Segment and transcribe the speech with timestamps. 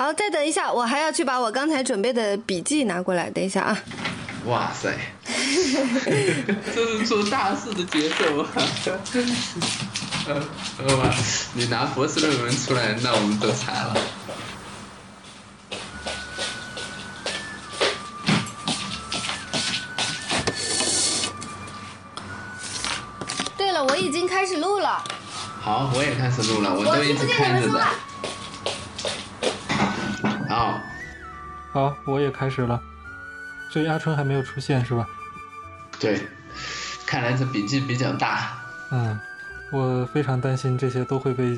[0.00, 3.28] 好，再等一下，我还要去把我刚才准备的笔记拿过来。
[3.28, 3.78] 等一下啊！
[4.46, 4.90] 哇塞，
[6.74, 8.48] 这是做大事的节奏啊？
[10.26, 10.40] 呃，
[10.88, 11.14] 好吧，
[11.52, 13.94] 你拿博士论文出来，那我们都惨了。
[23.58, 25.04] 对了，我已经开始录了。
[25.60, 27.86] 好，我也开始录了，我都一直看着的。
[30.50, 30.82] 好，
[31.72, 32.82] 好，我也开始了。
[33.70, 35.06] 所以阿春还没有出现是吧？
[36.00, 36.20] 对，
[37.06, 38.58] 看来这笔记比较大。
[38.90, 39.16] 嗯，
[39.70, 41.56] 我非常担心这些都会被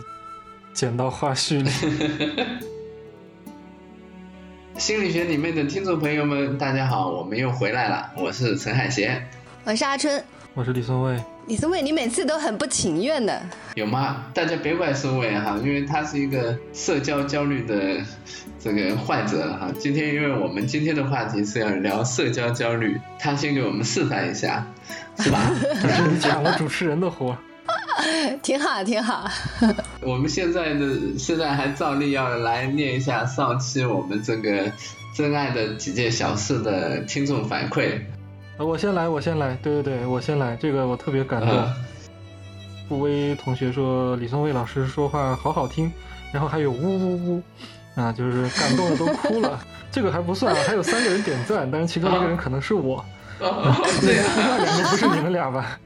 [0.74, 1.70] 剪到花絮里。
[4.76, 8.10] 心理学里面的听众朋友们，大家好，我们又回来了。
[8.14, 9.26] 我是陈海贤，
[9.64, 10.22] 我是阿春，
[10.54, 11.18] 我是李松蔚。
[11.46, 13.40] 李松蔚，你每次都很不情愿的。
[13.74, 14.26] 有吗？
[14.34, 18.02] 大家别怪松蔚哈，因为他是一个社交焦虑的
[18.60, 19.70] 这个患者哈。
[19.78, 24.66] 今天因为我们今天的话题是要聊社交焦虑，他先给我们示范一下，
[25.18, 25.38] 是吧？
[26.12, 27.34] 你抢了主持人的活，
[28.42, 29.30] 挺好，挺好。
[30.02, 34.70] 我们现在的现在还照例要来念一下上期我们这个
[35.16, 38.02] 真爱的几件小事的听众反馈。
[38.64, 41.50] 我先来，我先来，对对对，我先来，这个我特别感动。
[42.88, 45.90] 傅威同学说李松蔚老师说话好好听，
[46.32, 47.42] 然后还有呜呜呜，
[47.94, 49.58] 啊，就是感动的都哭了。
[49.90, 53.04] 这个还不算啊，还有三个人点赞，但是其中一个人可能是我。
[53.40, 55.78] 对呀，那两个不是你们俩吧？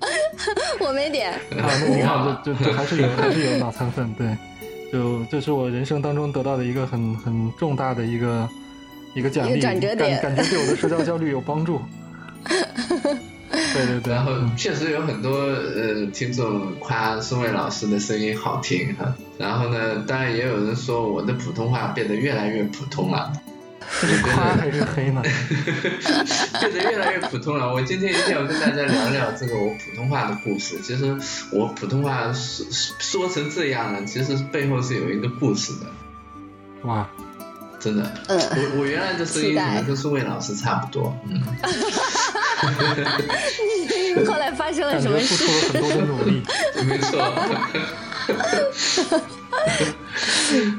[0.80, 1.32] 我没点。
[1.32, 4.36] 啊，那你看，就就还是有还是 有脑残粉，对，
[4.92, 8.48] 就这是我人生当中得到的一个很很重大的一个
[9.14, 11.80] 一个奖励，感感觉对我的社交焦虑有帮助。
[12.44, 23.32] 对 对对，然后确实有很多呃听众夸孙伟老师的声音好听哈，然后呢，当然也有人说我的普通话变得越来越普通了，
[23.88, 25.22] 是夸还是黑呢？
[26.60, 27.72] 变得越来越普通了。
[27.72, 30.80] 我今天一定要跟大家聊聊这个我普通话的故事。
[30.80, 31.16] 其实
[31.52, 32.66] 我普通话说
[32.98, 35.86] 说成这样了，其实背后是有一个故事的。
[36.88, 37.08] 哇！
[37.78, 41.40] 真的，嗯，我我原来的声音可能跟苏伟老师差不多，嗯。
[44.16, 45.34] 你 后来发生了什么事？
[45.34, 46.42] 付出了很多的努力，
[46.86, 47.32] 没错。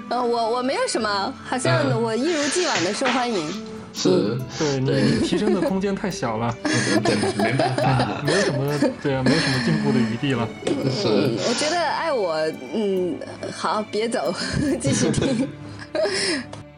[0.09, 3.66] 呃，我我没有什么，好像我一如既往的受欢迎。
[3.94, 10.47] 是，对你提升的空间太小了，对，没办法，没有什么，对啊，没有什么进步的余地了。
[10.91, 11.07] 是，
[11.47, 12.35] 我觉得爱我，
[12.73, 13.17] 嗯，
[13.56, 14.35] 好，别走，
[14.81, 15.47] 继续听。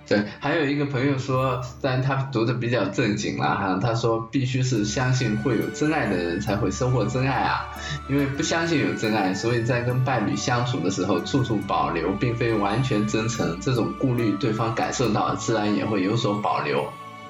[0.07, 7.67] 对，还有一个朋友说，但他读的比较正经了哈，他说必须是相信会有真爱的人才会收获真爱啊，
[8.09, 16.85] 因为不相信有真爱，所以在跟伴侣相处的时候处处保留，并非完全真诚，这种顾虑对方感受到，自然也会有所保留。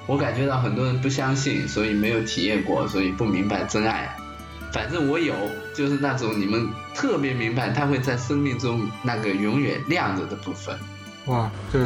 [0.06, 4.16] 我感觉到很多人不相信，所以没有体验过，所以不明白真爱。
[4.72, 5.34] 反正我有，
[5.74, 10.78] 就是那种你们特别明白，他会在生命中那个永远亮着的部分。
[11.28, 11.78] 哇，这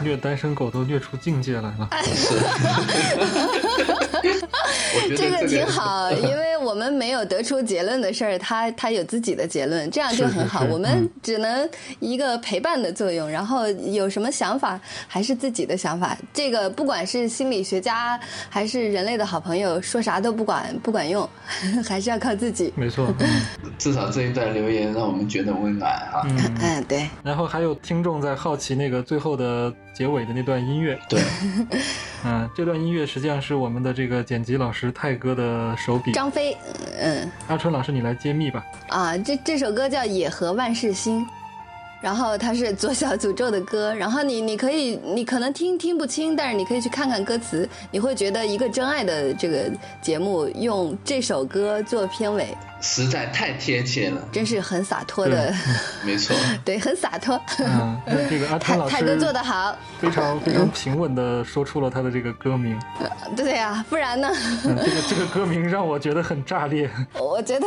[0.00, 1.88] 虐单身狗都虐出境界来了。
[5.16, 10.64] 这个挺好， 因为我们没有得出结论的事儿，他他有自己的结论，这样就很好。
[10.70, 11.68] 我们只能
[12.00, 16.16] 一个陪伴的作用，然后有什么想法还是自己的想法。
[16.32, 18.18] 这个不管是心理学家
[18.48, 21.28] 还是人类的好朋友，说啥都不管不管用，
[21.86, 22.72] 还是要靠自己。
[22.76, 23.12] 没错，
[23.78, 26.22] 至少这一段留言让我们觉得温暖啊。
[26.60, 27.08] 嗯，对。
[27.22, 30.98] 然后还有听众在好奇那个最后的结尾的那段音乐。
[31.08, 31.22] 对，
[32.24, 36.12] 嗯，这段音乐实际上是我们的这个剪辑老师泰哥的手笔。
[36.12, 36.56] 张飞，
[36.98, 37.30] 嗯。
[37.48, 38.64] 阿春老师，你来揭秘吧。
[38.88, 41.20] 啊，这这首歌叫《野河万事兴》，
[42.02, 49.70] 然后它是左小诅咒的歌，然后你你可以你可能听听不清，但是你可以去看看歌词，你会觉得一个真爱的这个
[50.02, 52.54] 节目用这首歌做片尾。
[52.84, 55.54] 实在太贴切了，真是很洒脱的，
[56.04, 57.40] 没错，对，很洒脱。
[57.60, 57.96] 嗯，
[58.28, 62.76] 这个阿泰老师泰哥做的好，非常非常平稳的说出了他的这个歌名。
[63.36, 64.28] 对呀，不然呢？
[64.64, 66.90] 这个这个歌名让我觉得很炸裂。
[67.16, 67.66] 我觉得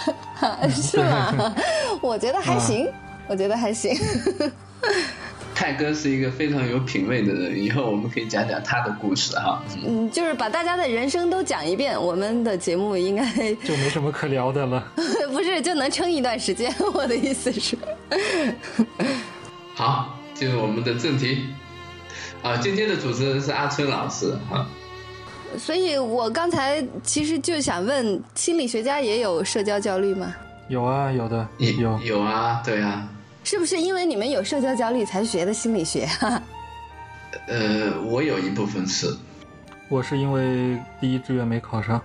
[0.72, 1.54] 是吗？
[2.00, 2.88] 我觉得还行，
[3.30, 3.96] 我觉得还行。
[5.54, 9.62] 泰哥是一个非常有品味的人，以后我们可以讲讲他的故事哈。
[9.86, 13.24] 嗯，就是把大家的人生都讲一遍，我们的节目应该
[13.62, 14.84] 就没什么可聊的了。
[15.30, 16.74] 不是，就能撑一段时间。
[16.92, 17.78] 我的意思是，
[19.76, 21.44] 好，进入我们的正题。
[22.42, 24.66] 啊，今天的主持人是阿春老师啊。
[25.56, 30.34] 所以我刚才其实就想问，心理学家也有社交焦虑吗？
[30.68, 33.06] 有啊，有的，有有啊，对啊。
[33.44, 36.08] 是不是因为你们有社交焦虑才学的心理学？
[37.48, 39.14] 呃，我有一部分是，
[39.88, 42.00] 我是因为第一志愿没考上。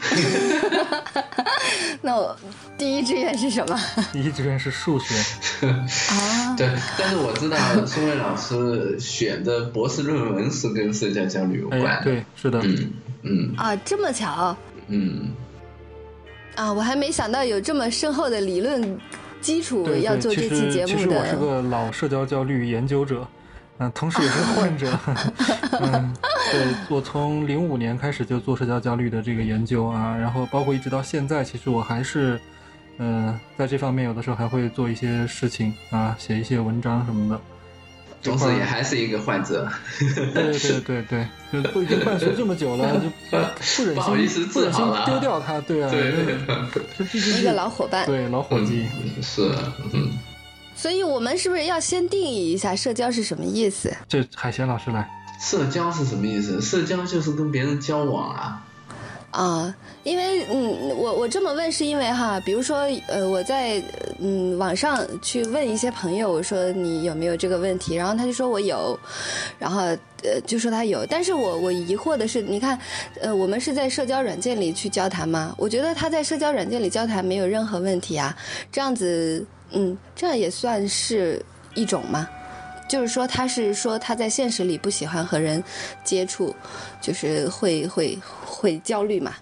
[2.02, 2.34] 那我
[2.78, 3.78] 第一志愿是什么？
[4.12, 5.14] 第一志愿是数学。
[5.68, 7.56] 啊，对，但是我知道
[7.86, 11.82] 孙伟老师选的博士论文是跟社交焦虑有关。
[11.82, 12.58] 哎，对，是的。
[12.62, 12.92] 嗯
[13.22, 13.54] 嗯。
[13.56, 14.56] 啊，这么巧。
[14.88, 15.30] 嗯。
[16.56, 18.98] 啊，我还没想到有这么深厚的理论
[19.40, 20.96] 基础要做这期节目的。
[20.96, 23.26] 其实我是个老社交焦虑研究者。
[23.82, 24.86] 嗯，同时也是患者。
[25.80, 26.14] 嗯，
[26.52, 32.38] 对我从零五年开始就做社交焦虑的这个研究啊，然后包括一直到现在，其实我还是，
[32.98, 37.40] 嗯，在这方面有的时候还会做一些事情啊，写一些文章什么的。
[38.22, 39.68] 同时也还是一个患者。
[39.98, 43.08] 对对对对，就都已经伴随这么久了，就
[44.02, 45.90] 不忍心不忍心丢掉它，对啊，
[46.96, 48.86] 这毕竟一个老伙伴，对老伙计
[49.22, 49.50] 是
[49.92, 50.10] 嗯。
[50.74, 53.94] 所以我们是不是要先定义一下社交是什么意思？
[54.08, 55.08] 这海贤老师来。
[55.40, 56.60] 社交是什么意思？
[56.60, 58.62] 社交就是跟别人交往啊。
[59.30, 63.82] 啊，因为嗯，我我这么问是因为哈，比如说呃，我在
[64.18, 68.98] 嗯网上去问一些朋友，我说你有没有这个问题，然后他就说我有，
[69.58, 69.82] 然后
[70.22, 72.78] 呃就说他有，但是我我疑惑的是，你看
[73.20, 75.54] 呃我们是在社交软件里去交谈吗？
[75.56, 78.36] 我觉得他在社交软件里交谈没有任何问题啊，
[78.72, 79.46] 这样子。
[79.72, 81.40] 嗯，这样也算是
[81.76, 82.28] 一种吗？
[82.90, 85.62] 就是说，他是说他在现实里不喜欢和人
[86.02, 86.52] 接触，
[87.00, 89.32] 就是会会会焦虑嘛？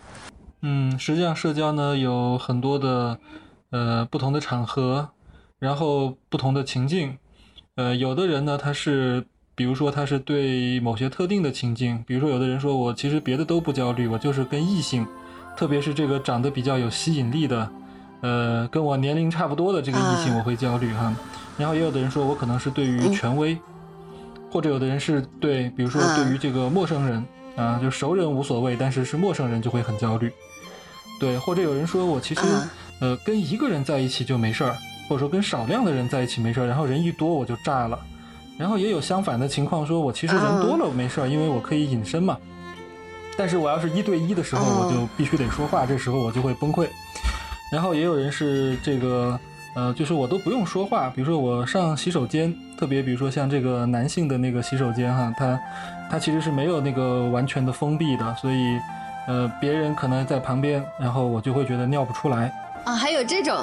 [0.60, 3.18] 嗯，实际上社交呢有很多的
[3.70, 5.08] 呃不同的场合，
[5.58, 7.16] 然后不同的情境。
[7.76, 9.24] 呃，有的人呢他是，
[9.54, 15.06] 比如说他是对某些特定的情境，比如说有的人说我其实别的都不焦虑，我就是跟异性，
[15.56, 17.70] 特别是这个长得比较有吸引力的。
[18.20, 21.14] 呃，跟我年龄差不多的这个异性，我会焦虑哈。
[21.58, 23.58] 然后也有的人说我可能是对于权威，
[24.50, 27.24] 或者有的人是对，比如说对于这个陌生人
[27.56, 30.32] 啊，就熟人无所谓，但是是陌生人就会很焦虑。
[31.20, 32.40] 对，或者有人说我其实
[33.00, 34.76] 呃跟一个人在一起就没事儿，
[35.08, 37.98] 或者说跟少量的人在一起没事儿，然后人一多我就炸了。
[38.56, 42.36] 然后也有相反的情况，说我其实人多了没事儿，因为我可以隐身嘛。
[43.36, 46.88] 但是我要是一对一的时候，我就必须得说话，这时候我就会崩溃。
[47.70, 49.38] 然后也有人是这个，
[49.78, 55.56] 呃，就是我都不用说话，比如说我上洗手间，特别比如说像这个男性的那个洗手间哈，它
[56.10, 58.76] 它其实是没有那个完全的封闭的，所以
[59.28, 62.52] 呃，别人可能在旁边，然后我就会觉得尿不出来
[62.84, 63.54] 啊，还有这种。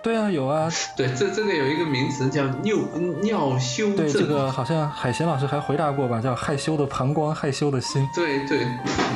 [0.00, 0.68] 对啊，有啊。
[0.96, 2.76] 对，这这个有一个名词叫尿
[3.22, 3.96] 尿羞症。
[3.96, 8.08] 对，这个好像海贤老师还回答过吧，叫害羞的膀胱，害羞的心。
[8.14, 8.58] 对对，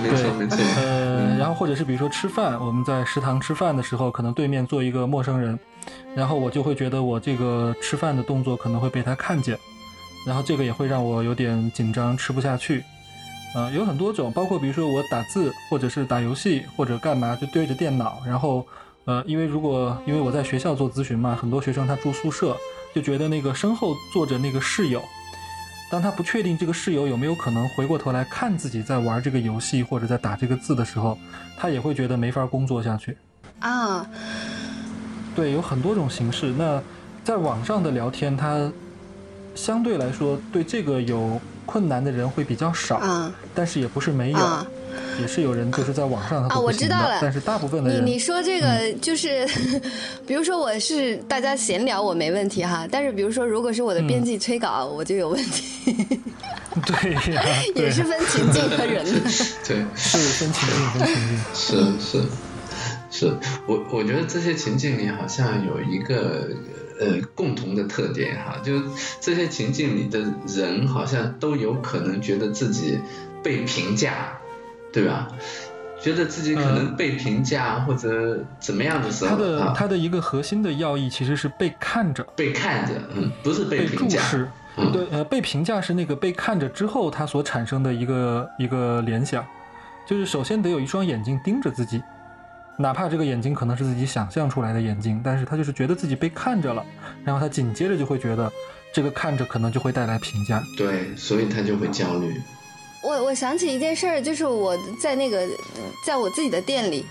[0.03, 0.59] 没错没错。
[0.77, 1.02] 呃，
[1.39, 5.59] 然后或者是比如说吃饭，我们在食堂吃饭的时候，可能对面坐一个陌生人，
[6.15, 9.59] 然后我就会觉得我这个吃饭的动作可能会被他看见，
[10.27, 12.85] 然后这个也会让我有点紧张，吃不下去。
[13.55, 18.67] 呃，有很多种，包括比如说我打字，或者是打游戏，或者干嘛，就对着电脑，然后。
[19.05, 22.57] 呃，因为如果因为我在学校做咨询嘛，很多学生他住宿舍，
[22.95, 25.03] 就觉得那个身后坐着那个室友，
[25.93, 31.19] 当他不确定这个室友有没有可能回过头来看自己在玩这个游戏或者在打这个字的时候，
[31.55, 33.15] 他也会觉得没法工作下去。
[33.61, 34.07] 啊，
[35.37, 36.47] 对，有很多种形式。
[36.57, 36.83] 那
[37.23, 38.73] 在网上的聊天，它
[39.55, 44.39] 相对来说对这个有困难的人会比较少，但是也不是没有。
[45.21, 47.19] 也是有人就是在网上啊，我知道了。
[47.21, 49.47] 但是大部分的人，你你说这个就是，
[50.27, 55.95] 比如说我是大家闲聊我没问题哈，但是比如说如果是我的编辑催稿，我就有问题。
[56.87, 57.43] 对呀，
[57.77, 59.21] 也是分情境和人的。
[59.67, 61.99] 对，是分情境分情境。
[62.01, 62.25] 是是
[63.11, 66.49] 是，我我觉得这些情境里好像有一个
[66.99, 68.81] 呃共同的特点哈，就
[69.21, 72.99] 这些情境里的人好像都有可能觉得自己
[73.43, 74.39] 被评价。
[74.93, 75.29] 对吧？
[76.03, 84.49] 觉得自己可能被评价或者怎么样的时候，他的他的一个核心的要义其实是被看着，被看着，嗯，不是被注视，
[84.93, 89.47] 对，呃，被评价是那个被看着之后他所产生的一个一个联想，
[90.05, 92.03] 就是首先得有一双眼睛盯着自己，
[92.77, 96.85] 哪怕这个眼睛可能是自己想象出来的眼睛，但是他就是觉得自己被看着了，
[97.25, 98.51] 然后他紧接着就会觉得
[98.93, 102.35] 这个看着可能就会带来评价，对，所以他就会焦虑。
[103.03, 105.49] 我我想起一件事儿，就是我在那个，
[106.07, 107.05] 在我自己的店里，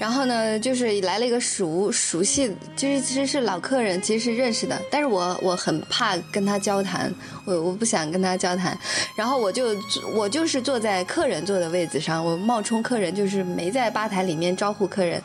[0.00, 7.14] 然后呢，就是来了一个熟熟悉，就是其实是老客人，其实是认识的，但是我我很怕跟他交谈，
[7.44, 8.74] 我我不想跟他交谈，
[9.14, 9.76] 然后我就
[10.14, 15.22] 我就是坐在客人坐的位子上，我冒充客人，就是没在吧台里面招呼客人，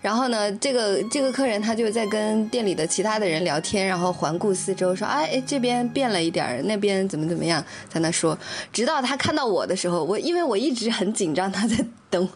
[0.00, 8.38] 然后呢，这个这个客人他就在跟店里的其他的人聊天，然后环顾四周，说哎哎这边变了一点，那边怎么怎么样，在那说，
[8.72, 11.76] 直到他看到我的时候，我因为我一直很紧张，他在。
[12.10, 12.28] 等，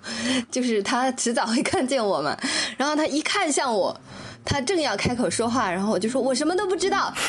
[0.50, 2.36] 就是他迟早会看见我嘛。
[2.76, 3.98] 然后他一看向我，
[4.44, 7.12] 他正要开口说话，然后我就说：“我什么都不知道。”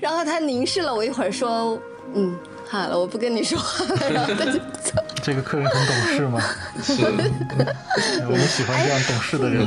[0.00, 1.78] 然后他凝视了我一会儿，说
[2.14, 5.02] ：“嗯。”好了，我不跟你说话了，然后他就走。
[5.22, 6.40] 这个客人很懂事吗？
[6.82, 7.02] 是，
[8.28, 9.64] 我们喜欢这样懂事的人。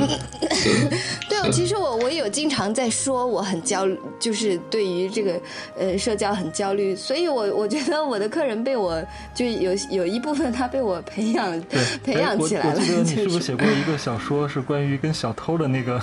[1.27, 3.88] 对，其实我我有经常在说我很焦，
[4.20, 5.42] 就是对于这个
[5.80, 11.60] 呃社交很焦虑，所以我我觉得我的客人被我就有有一部分他被我培养
[12.04, 12.75] 培养起来了。
[12.75, 16.00] 我记得你是不是写过一个小说，是关于跟小偷的那个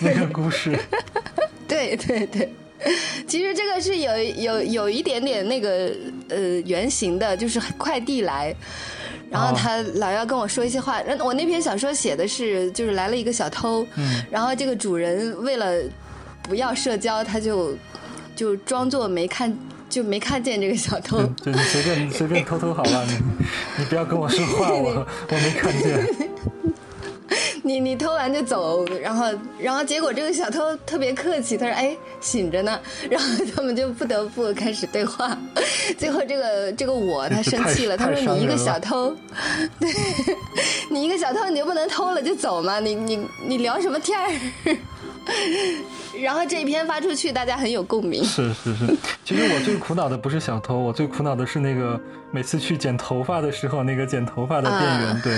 [0.00, 0.78] 那个故事？
[1.66, 2.50] 对对对。
[3.26, 5.90] 其实这个是有有有一点点那个
[6.28, 8.54] 呃原型的，就是快递来，
[9.30, 11.02] 然后他老要跟我说一些话。
[11.20, 13.86] 我那篇小说写的是，就是来了一个小偷，
[14.30, 15.82] 然后这个主人为了
[16.42, 17.76] 不要社交，他就
[18.36, 19.56] 就装作没看
[19.90, 21.22] 就没看见这个小偷。
[21.42, 23.18] 就你随便你随便偷偷好了，你
[23.78, 26.06] 你不要跟我说话，我 我没看见。
[27.62, 29.26] 你你偷完就走，然后
[29.58, 32.78] 然后结果这个小偷特别客气，他说：“哎，醒着呢。”
[33.10, 35.36] 然后他们就不得不开始对话。
[35.98, 39.14] 最后这个这个我他生气了，他说：“你一个小偷，
[39.78, 39.90] 对
[40.90, 42.80] 你一个小偷你就不能偷了就走吗？
[42.80, 44.30] 你你你聊什么天儿？”
[46.22, 48.24] 然后这一篇发出去，大家很有共鸣。
[48.24, 52.00] 是是是，其实我最苦恼的不是小偷，我最苦恼的是那个
[52.32, 55.20] 每次去剪头发的时候，那个剪头发的店员。
[55.22, 55.32] 对，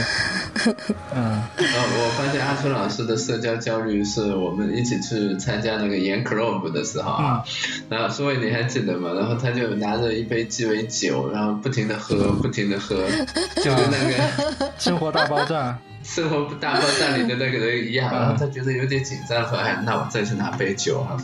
[1.15, 1.43] 嗯。
[1.57, 7.45] 呃，我发现阿春老师的社交焦虑是我们一起去参加那个盐 club 的时候啊，
[7.89, 9.13] 然后苏伟你还记得吗？
[9.15, 12.97] 然后他就拿着一杯鸡尾酒，然后不停的喝，不停的喝，
[13.63, 15.77] 就跟那个生活大爆炸。
[16.03, 21.17] 生活大爆炸里的那个人一样，然后他觉得有点紧张，说：“哎，那我再去拿杯酒啊。”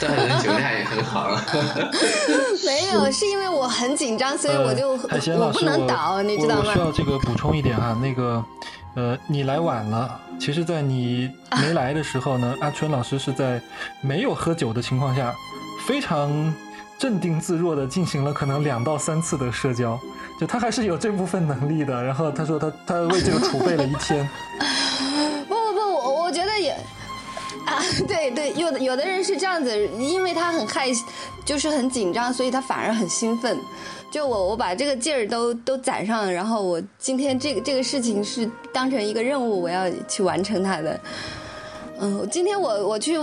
[0.00, 1.30] 但人酒量也很好。
[2.64, 6.64] 没有，是因为我很紧张，所以我就我不能倒，你知道吗？
[6.66, 8.44] 我需要这个补充一点哈，那个
[8.94, 10.20] 呃，你来晚了。
[10.38, 11.28] 其实，在你
[11.60, 13.60] 没来的时候呢，阿春老师是在
[14.00, 15.34] 没有喝酒的情况下，
[15.84, 16.54] 非常
[16.96, 19.98] 镇定自若的进行了可能两到三次的社交。
[20.38, 24.28] 就他还是有这部分能力的，然后他说他他为这个储备了一天。
[25.48, 26.70] 不不不，我我觉得也
[27.66, 30.88] 啊，对对，有的有的人是这样子，因为他很害，
[31.44, 33.58] 就是很紧张，所以他反而很兴奋。
[34.10, 40.98] 就我我把这个劲儿都都攒上，然后我今天这个这个事情是当成一个任务，我要去完成它的。
[42.00, 43.18] 嗯，今天我我去，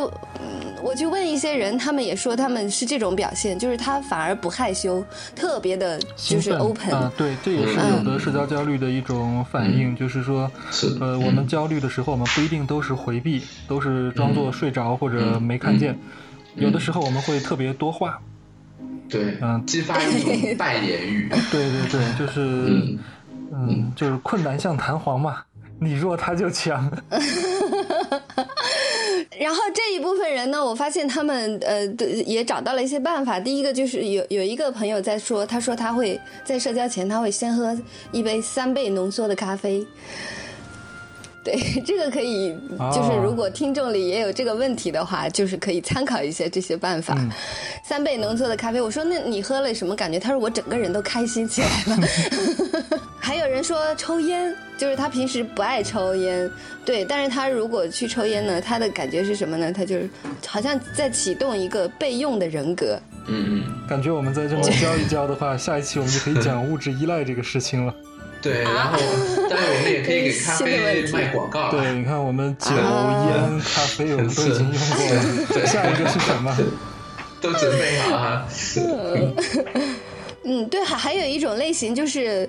[0.84, 5.04] 我去问一些人，他们也说他们是这种表现，就是他反而不害羞，
[5.36, 10.52] 特别的就是 open 啊，对，这也是有的社交焦虑的一种反应，就是说，
[11.00, 15.98] 呃，我们焦虑的时候，我们不一定都是回避，都是装作睡着或者没看见，
[16.56, 18.20] 有的时候我们会特别多话，
[19.10, 22.98] 对，嗯，激发一种扮演欲， 对对对，就是，
[23.54, 25.38] 嗯，就是困难像弹簧嘛，
[25.80, 26.92] 你弱他就强。
[29.40, 31.86] 然后这一部分人呢，我发现他们呃
[32.26, 33.40] 也找到了一些办法。
[33.40, 37.78] 第一个就是有有一个朋友在说，他说他会在社交前他会先喝
[38.12, 39.86] 一杯三倍浓缩的咖啡。
[41.44, 42.58] 对，这个可以，
[42.92, 47.16] 就是如果听众里也有这个问题的话，就是可以参考一些这些办法。
[47.84, 50.18] 三倍浓缩的咖啡，我说那你喝了什么感觉？
[50.18, 53.00] 他说我整个人都开心起来了。
[53.22, 56.50] 还有人说抽烟，就是他平时不爱抽烟，
[56.84, 59.72] 对，但是他如果去抽烟呢，他的感觉是什么呢？
[59.72, 60.10] 他就是
[60.46, 63.00] 好像在启动一个备用的人格。
[63.28, 67.94] 嗯嗯，感觉我们再这么教一教的话，下一期我们就可以讲物质依赖这个事情了。
[68.42, 69.00] 对，然后，
[69.50, 71.72] 但是我们也可以给咖啡卖广告。
[71.72, 75.66] 对，你看我们酒、烟、咖啡，我们都已经用过了。
[75.66, 76.56] 下一个是什么？
[77.42, 78.46] 都准备好哈。
[80.46, 82.48] 嗯，对，还还有一种类型就是，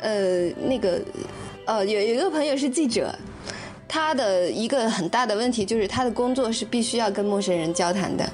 [0.00, 1.00] 呃，那个，
[1.66, 3.14] 呃，有有一个朋友是记者，
[3.88, 8.28] 他的一个很大的问题就是他的工作是必须要跟陌生人交谈的，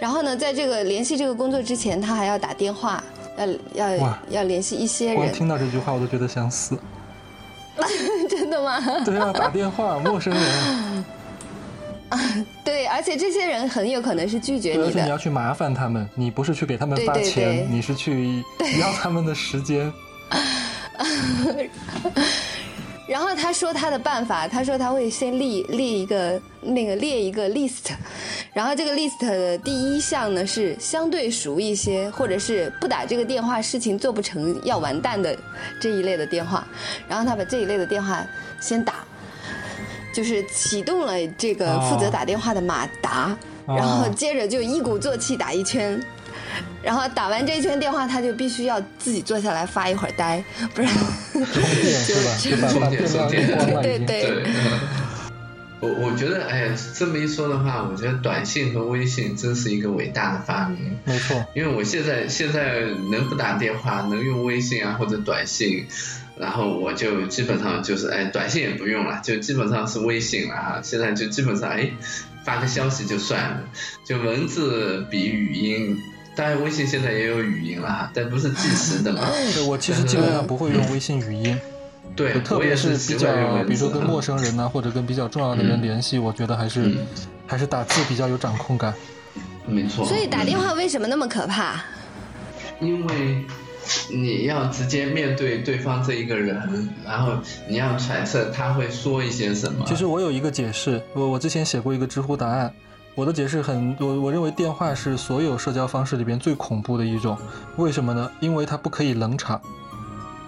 [0.00, 3.02] 然后呢，在这个联系这个工作之前，他还要打电话。
[3.38, 3.46] 要
[3.96, 5.14] 要要联系一些人。
[5.14, 6.76] 光听到这句话我都觉得想死。
[8.28, 8.80] 真的吗？
[9.06, 11.04] 对啊，打电话，陌生人。
[12.08, 12.18] 啊，
[12.64, 14.86] 对，而且这些人很有可能是拒绝你的。
[14.86, 18.42] 而且你要去麻烦他们，你不是去给他们发钱，你是去
[18.80, 19.92] 要他们的时间。
[23.08, 27.90] 然后他说他的办法，他说他会先立立一个那个列一个 list，
[28.52, 35.34] 然后这个 list 的第一项呢是相对熟一些，或者是不打这个电话事情做不成要完蛋的
[35.80, 36.68] 这一类的电话，
[37.08, 38.22] 然后他把这一类的电话
[38.60, 38.96] 先打，
[40.12, 43.34] 就是启动了这个负责打电话的马达，
[43.66, 45.98] 然后接着就一鼓作气打一圈。
[46.82, 50.42] 然后打完这一圈电话，他就必须要自己坐下来发一会儿呆，
[50.74, 50.90] 不然
[51.32, 52.36] 充电是吧？
[52.38, 54.44] 就把把电量用光了对对。
[55.80, 60.98] 我我觉得，哎，这么一说的话，我觉得短信和微信真是一个伟大的发明。
[61.04, 61.46] 没错。
[61.54, 62.80] 因为我现在现在
[63.12, 65.86] 能不打电话，能用微信啊或者短信，
[66.36, 70.80] 然后我就基本上就是哎，短信也不用了，就基本上是微信了哈。
[70.82, 71.90] 现在就基本上哎，
[72.44, 73.60] 发个消息就算了，
[74.04, 75.96] 就文字比语音。
[76.38, 79.22] 当然，微信现在也有语音了，但不是即时的嘛。
[79.52, 81.58] 对，我其实基本上不会用微信语音。
[82.14, 83.26] 对，特别是比较，
[83.64, 86.94] 比如说跟陌生人呐，或者跟比较重要的人联系，我觉得还是
[87.44, 88.94] 还是打字比较有掌控感。
[89.66, 90.06] 没错。
[90.06, 91.82] 所以打电话为什么那么可怕？
[92.80, 93.44] 因为
[94.08, 97.32] 你要直接面对对方这一个人，然后
[97.68, 99.84] 你要揣测他会说一些什么。
[99.88, 102.72] 其实我有一个解释，我我之前写过一个知乎答案。
[103.18, 107.36] 我的解释很，我我认为电话是所有社交方式里边最恐怖的一种，
[107.74, 108.30] 为什么呢？
[108.38, 109.60] 因为它不可以冷场。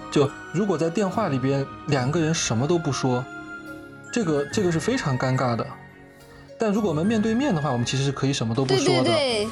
[0.09, 3.25] 就如果在电话里边两个人什么都不说，
[4.13, 5.67] 这个这个是非常尴尬的。
[6.61, 8.87] 但如果我们面对面的话，我们其实是可以什么都不说的。
[8.87, 9.49] 对对对，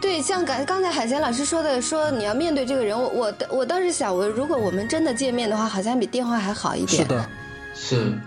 [0.00, 7.02] 对，像刚刚才海贤老师说的，说你要面对这个人，我我我倒是想，我如果我们真的见面的话，好像比电话还好一点。
[7.02, 7.28] 是的，
[7.74, 8.18] 是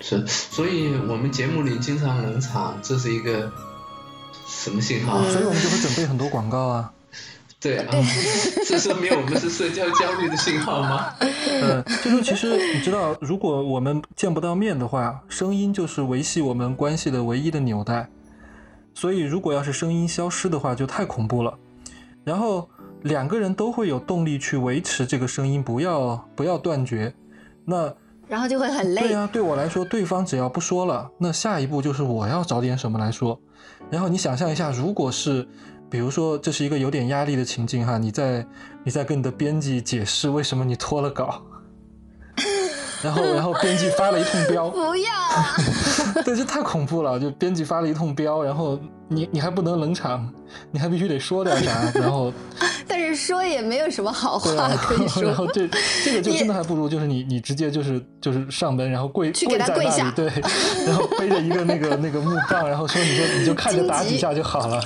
[0.00, 3.48] 是，所以我们节目里经常冷场，这是一个。
[4.58, 5.22] 什么信号？
[5.24, 6.92] 所以我们就会准备很多广告啊。
[7.60, 7.86] 对啊，
[8.66, 11.14] 这说明我们是社交焦虑的信号吗？
[11.20, 18.08] 嗯， 就说其实你知道，如果我们见不到面的话，声音就是维系我们关系的唯一的纽带。
[18.94, 21.56] 所以如果要是声音消失的话，就太恐怖了。
[22.24, 22.68] 然后
[23.02, 27.12] 两个人都会有动力去维持这个声音，不要不要断绝。
[27.64, 27.92] 那
[28.28, 29.02] 然后就会很累。
[29.02, 33.40] 对呀，对我来说，对方只要不说了，那下一步就是我要找点什么来说。
[33.90, 35.46] 然后你想象一下，如果是，
[35.90, 38.46] 比如说这是一个有点压力的情境哈，你在
[38.84, 41.42] 你在跟你的编辑解释为什么你拖了稿，
[43.02, 50.30] 然后然后编辑发了一通飙， 不要，对，这太恐怖了，就编辑发了一通飙，然后你你还不能冷场，
[50.70, 52.32] 你还必须得说点啥，然后。
[53.18, 55.68] 说也没有什么好话可以说，然后这
[56.04, 60.26] 这个就真的还不如就是你你直接就是就是上门，然后跪跪在那里，对，
[60.86, 64.80] 然后背着一个那个那个木棒，然后说你就你就看着打几下就好了，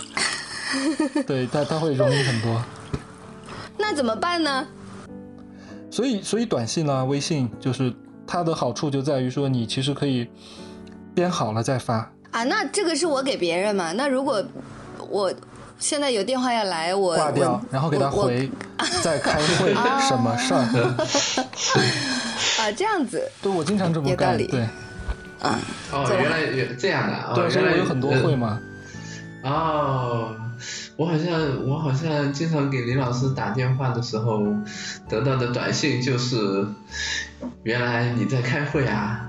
[1.26, 2.62] 对，他他会容易很多。
[3.78, 4.66] 那怎么办呢？
[5.90, 7.92] 所以所以短信呢，微信就是
[8.26, 10.26] 它的好处就在于说你其实可以
[11.14, 12.42] 编好了再发啊。
[12.44, 13.92] 那这个是我给别人嘛？
[13.92, 14.42] 那如果
[15.10, 15.32] 我。
[15.82, 18.48] 现在有电话要来，我挂掉，然后给他回，
[19.02, 20.62] 在开会，什么事儿？
[22.62, 23.28] 啊，这样子。
[23.42, 24.38] 对，我经常这么干。
[24.38, 24.60] 对。
[25.40, 25.58] 啊。
[25.90, 27.34] 哦，原来有这样的。
[27.34, 28.60] 对，原来有很多会嘛。
[29.42, 30.36] 哦，
[30.96, 34.40] 我好像我好像经常给林老师打电话的时候，
[35.08, 36.64] 得到的短信就是，
[37.64, 39.28] 原来你在开会啊。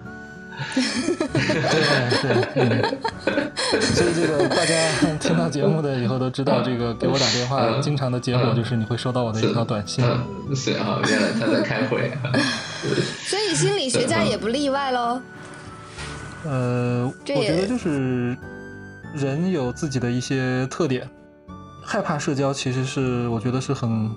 [0.74, 4.74] 对对，所以这个大家
[5.20, 10.04] 听到节目的以后都知道，这个给我打电话，经常的结果就是你会收到我的一条短信。
[10.56, 12.12] 是啊，原来他在开会。
[13.26, 15.22] 所以心理学家也不例外喽。
[16.46, 18.38] 呃，我觉得就是
[19.14, 21.10] 人有自己的一些特点，
[21.84, 24.12] 害怕社交其实是我觉得是很。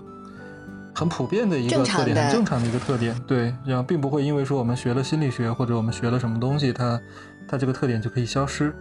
[0.96, 6.98] 很普遍的一个特点，很正常的一个特点，对，然后并不会因为说我们学了心理学或者我们学了什么东西，它
[7.46, 8.74] 它这个特点就可以消失。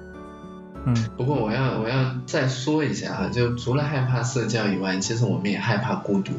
[0.86, 6.32] 嗯，不过我要我要再说一下啊，就除了害怕社交以外，其实我们也害怕孤独，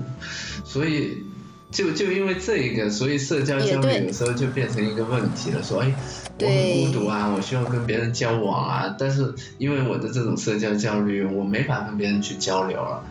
[0.64, 1.18] 所以
[1.70, 5.92] 就就因为这一个，所以社交焦虑有时候就变成一个问题了，说哎，
[6.40, 13.04] 我很孤独啊，我需要跟别人交往啊，但是因为我的这种社交焦虑，我没法跟别人去交流了。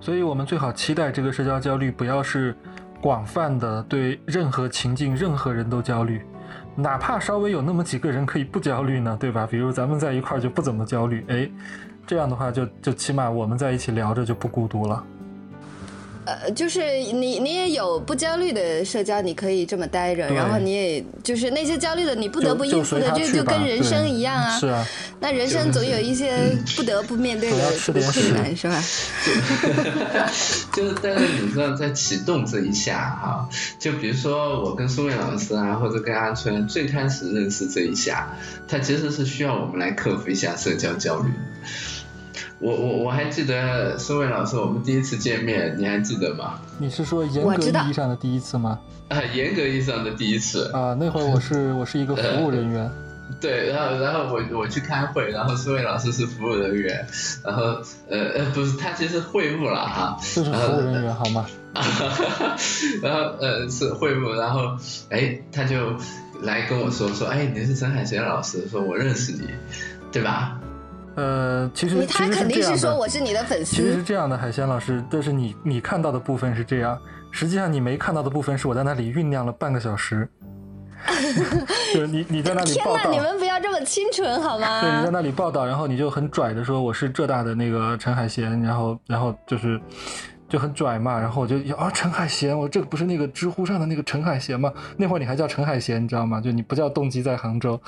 [0.00, 2.54] 所以，我们最好期待这个社交焦虑不要是
[3.00, 6.22] 广泛的，对任何情境、任何人都焦虑，
[6.74, 9.46] 哪怕稍微有那么几个人可以不焦虑呢，对吧？
[9.50, 11.50] 比如咱们在一块儿就不怎么焦虑，哎，
[12.06, 15.04] 这样的话就就起码我们在一起聊着就不孤独了。
[16.24, 24.58] 呃，就是你你也有不焦虑的社交，你可以这么待着，然后你也就是那些焦虑的，你不得不应付的，就就跟人生一样啊。
[24.58, 24.86] 是啊。
[25.18, 27.56] 那人生总有一些不得不面对的
[27.86, 28.82] 困难，是吧？
[30.72, 41.30] 就是，但是你知道，在启动这一下哈，就比如说我跟苏伟老师啊，或者跟阿春最开始认识这一下，他其实是需要我们来克服一下社交焦虑。
[42.62, 46.60] 我我我还记得孙伟老师，我们第一次见面，你还记得吗？
[46.78, 48.78] 你是说严格意义上的第一次吗？
[49.08, 52.88] 啊，严格意义上的第一次啊，那会儿我是我是一个服务人员。
[53.40, 57.04] 对，然后然后我我去开会，然后孙伟老师是服务人员，
[57.42, 57.62] 然后
[58.08, 61.46] 呃呃不是，他其实会务了哈，就是服务人员好吗？
[63.02, 64.76] 然后呃是会务，然后
[65.08, 65.96] 哎他就
[66.42, 69.48] 来跟我说说，哎你是陈海贤老师，说我认识你，
[70.12, 70.60] 对吧？
[71.14, 73.76] 呃，其实他肯定是说我是你的粉丝。
[73.76, 76.98] 其实是这样的，海鲜老师，但是你你看到的部分是这样，
[77.30, 80.28] 实际上你没看到的部分是我在那里酝酿了半个小时。
[81.92, 84.80] 就是你你在那里报道，你们不要这么清纯好吗？
[84.80, 89.80] 对，你在那里报道，然后你就很拽的说我是浙大的那个陈海贤，然后然后就是。
[90.52, 94.70] 就很拽嘛，然后我就啊，陈海贤，我这个不是那个知乎上的那个陈海贤吗？
[94.98, 96.42] 那会儿你还叫陈海贤，你知道吗？
[96.42, 97.80] 就你不叫动机在杭州，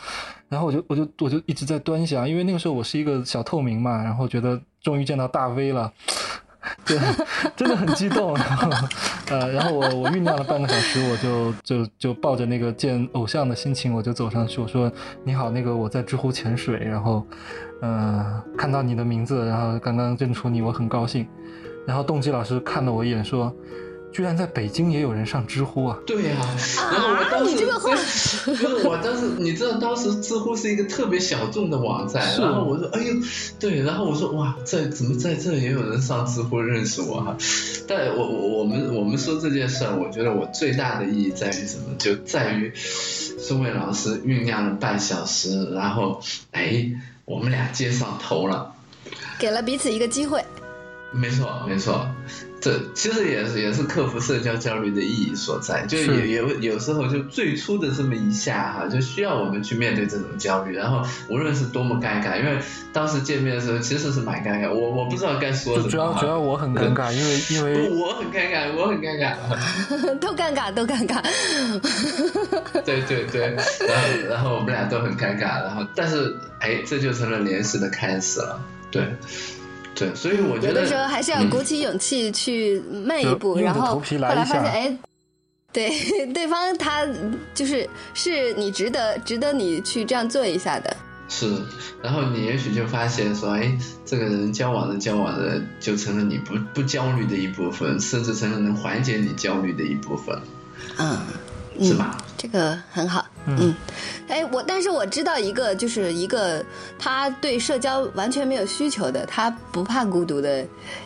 [0.48, 5.92] 然后我就我就我就一直在端详，因为那个时候我是一个小透明嘛，然后觉得终于见到大 V 了，
[6.86, 6.98] 对，
[7.54, 8.70] 真的很激动，然后
[9.28, 14.90] 呃，然后我我酝酿了半个小时，我就就就抱着那个见偶像的心情，我就走上去，我说
[15.22, 17.26] 你好，那个我在知乎潜水，然后
[17.82, 21.28] 嗯，看到你的名字，然后刚刚认出你，我很高兴。
[21.86, 23.54] 然后动机老师看了我一眼，说
[24.12, 26.36] ：“居然在北京也有人上知乎啊！”对呀，
[26.92, 33.14] 然后我当时，就是我当时，你知道当时知乎是一个特别小众的网站，然后我说：“哎呦，
[33.58, 37.36] 对。”然后我说：“哇，在怎么在这也有人上知乎认识我哈？”
[37.86, 41.94] 但我我我们我们说这件事儿，我觉得我最大的意义在于什么？
[41.98, 46.90] 就在于孙伟老师酝酿了半小时，然后哎，
[47.26, 48.72] 我们俩接上头了，
[49.38, 50.42] 给了彼此一个机会。
[51.14, 52.08] 没错，没错，
[52.60, 55.86] 这其实也是也是克服社交焦虑的意义所在。
[55.86, 60.74] 就有有有时候就最初的这么一下哈，就需要我们去面对这种焦虑。
[60.74, 62.58] 然后无论是多么尴尬，因为
[62.92, 65.88] 当时见面的时候其实是蛮尴尬，我我不知道该说什么。
[65.88, 71.22] 主要主要我很尴尬，因为因为 我很尴尬，我很尴尬，都尴尬都尴尬。
[72.84, 79.14] 对对对，然后然后我们俩都很尴尬，然后但是哎，这就成了联系的开始了，对。
[79.94, 84.98] 对，所以我觉得有的时候还是要鼓起勇气去迈一步，然后后来发现，哎，
[85.72, 85.90] 对，
[86.34, 87.06] 对方他
[87.54, 90.96] 就是是你值得值得你去这样做一下的。
[91.28, 91.50] 是，
[92.02, 100.38] 然后你也许就发现说，哎，这个人交往的交往的就成了你不不焦虑的一部分，甚至成了能缓解你焦虑的一部分。
[100.98, 101.18] 嗯。
[101.80, 102.16] 是吧？
[102.44, 103.24] 这个很好。
[103.46, 103.74] 嗯，
[104.28, 106.62] 哎，我但是我知道一个，就是一个
[106.98, 110.62] 他对社交完全没有需求的，他不怕孤独的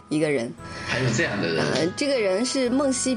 [0.09, 0.53] 一个人。
[0.89, 1.65] 还有这样的人？
[1.75, 3.17] 呃，这个人是梦溪，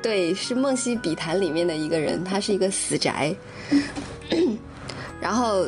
[0.00, 3.36] 对，是梦溪笔谈里面的一个人，他是一个死宅。
[5.20, 5.66] 然后，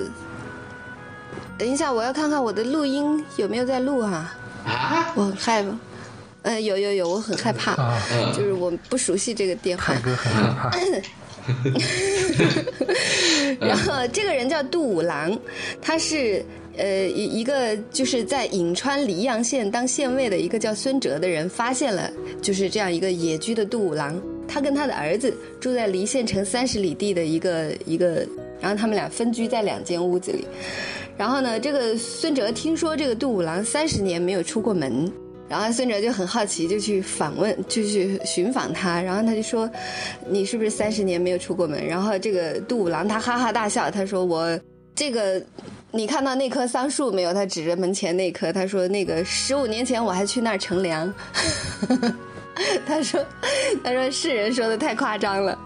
[1.59, 4.33] 等一下，我要看看我的录音有没有在录哈。
[4.65, 5.13] 啊？
[5.15, 5.69] 我害怕。
[6.43, 7.77] 呃，有有有，我很害怕，
[8.37, 9.95] 就是我不熟悉这个电话。
[10.03, 10.71] 哥很害怕。
[13.61, 15.37] 然后这个人叫杜五郎，
[15.81, 16.45] 他是
[16.77, 24.21] 呃一一个就是在颍川黎阳县当县尉的一个叫孙哲的人，发现了就是这样一个野居的杜五郎。
[24.49, 28.27] 他跟他的儿子住在离县城三十里地的一个一个，
[28.61, 30.47] 然后他们俩分居在两间屋子里。
[31.17, 35.11] 然后呢，这个孙哲听说这个杜五郎三十年没有出过门。
[35.53, 39.03] 然后孙哲就很好奇，就去访问，就去寻访他。
[39.03, 39.71] 然后他就说
[40.27, 44.59] ：“你是不是三十年没有出过门？”然后这个杜五郎他哈哈大笑，他说：“我
[44.95, 45.39] 这个，
[45.91, 51.13] 你看到那棵桑树没有？”他指着门前那棵，他说：“那个十五年前我还去那儿乘凉。
[52.89, 53.23] ”他说
[53.85, 55.59] ：“他说世人说的太夸张了。”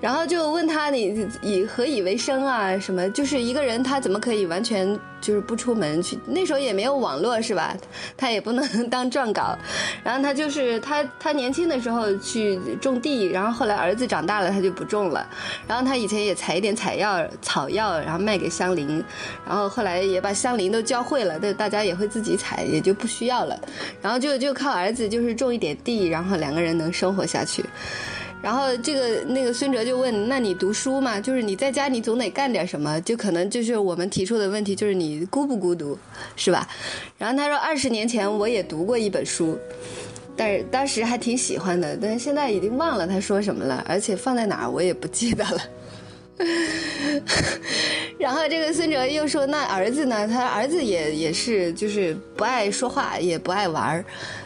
[0.00, 2.78] 然后就问他：“你以何以为生啊？
[2.78, 3.10] 什么？
[3.10, 7.74] 就是一个人他怎么可以完全？”就是不出门去，那时候也没有网络是吧？
[8.14, 9.56] 他也不能 当撰稿，
[10.04, 15.26] 然后他就是他他年轻的时候去种地，然后后来儿子长大了他就不种了，
[15.66, 19.02] 然后他以前也采一点采药草药，然后卖给乡邻，
[19.46, 23.58] 然后后来也把乡邻都教会了，对大家也会自己采，也就不需要了，
[24.02, 27.64] 然后就就靠儿子就是种一点地，然后两个人能生活下去。
[28.44, 31.18] 然后这个那个孙哲就问：“那你读书吗？
[31.18, 33.00] 就是你在家，你总得干点什么？
[33.00, 35.98] 就可能就是我们提出的问题，就是你孤不孤独，
[36.36, 36.68] 是吧？”
[37.16, 39.58] 然后他说：“二十年前我也读过一本书，
[40.36, 45.58] 但是当时还挺喜欢的，但是现在已经忘了他说什么了，而且放在哪儿我也不记得了。
[48.18, 50.26] 然后这个孙哲又说：“那儿子呢？
[50.26, 54.04] 他儿子也也是，就是不爱说话，也不爱玩儿。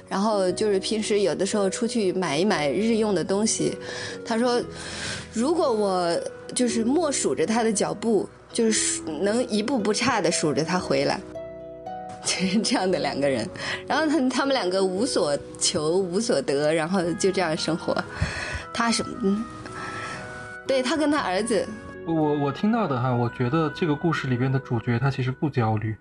[0.09, 3.77] 然后就是平时有的时候出去买一买日用的东西。
[4.25, 4.63] 他说，
[5.33, 6.19] 如果我
[6.55, 11.21] 就是默数着他的脚步，就是能一步不差的数着他回来，
[12.25, 13.49] 就 是这样的两个人。
[13.87, 17.97] 然后他他们两个无所求无所得，然后就这样生活。
[18.75, 19.45] 他什么？
[20.69, 21.67] 对他跟他儿子。”
[22.07, 25.97] 我我听到的哈，我觉得这个故事里边的主角他其实不焦虑，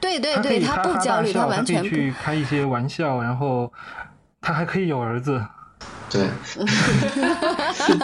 [0.00, 3.72] 对对对，他不焦虑，他完全可以去开一些玩笑，然后
[4.40, 5.46] 他还可以有儿子。
[6.10, 6.28] 对，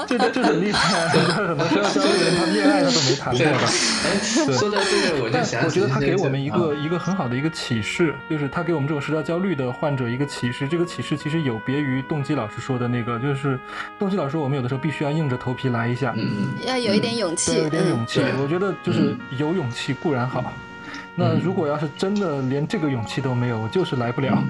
[0.07, 3.53] 这这这很厉害，很多社交人他恋爱他都没谈过的。
[3.55, 4.19] 哎，
[4.59, 10.67] 说到这个，我就想，我觉得他给我们一个一个很好的一个启示，就是他给我们这种社交焦虑的患者一个启示。
[10.67, 13.57] 这个启示其实有别于动机老师说的那个，就是
[14.01, 18.21] 动机老师我们有的时候必须要硬着头皮来一下，嗯要有一点勇气，有点勇气。
[18.43, 20.53] 我觉得就是有勇气固然好，
[21.15, 24.43] 那如果要是真的连这个勇气都没有，我就是来不了。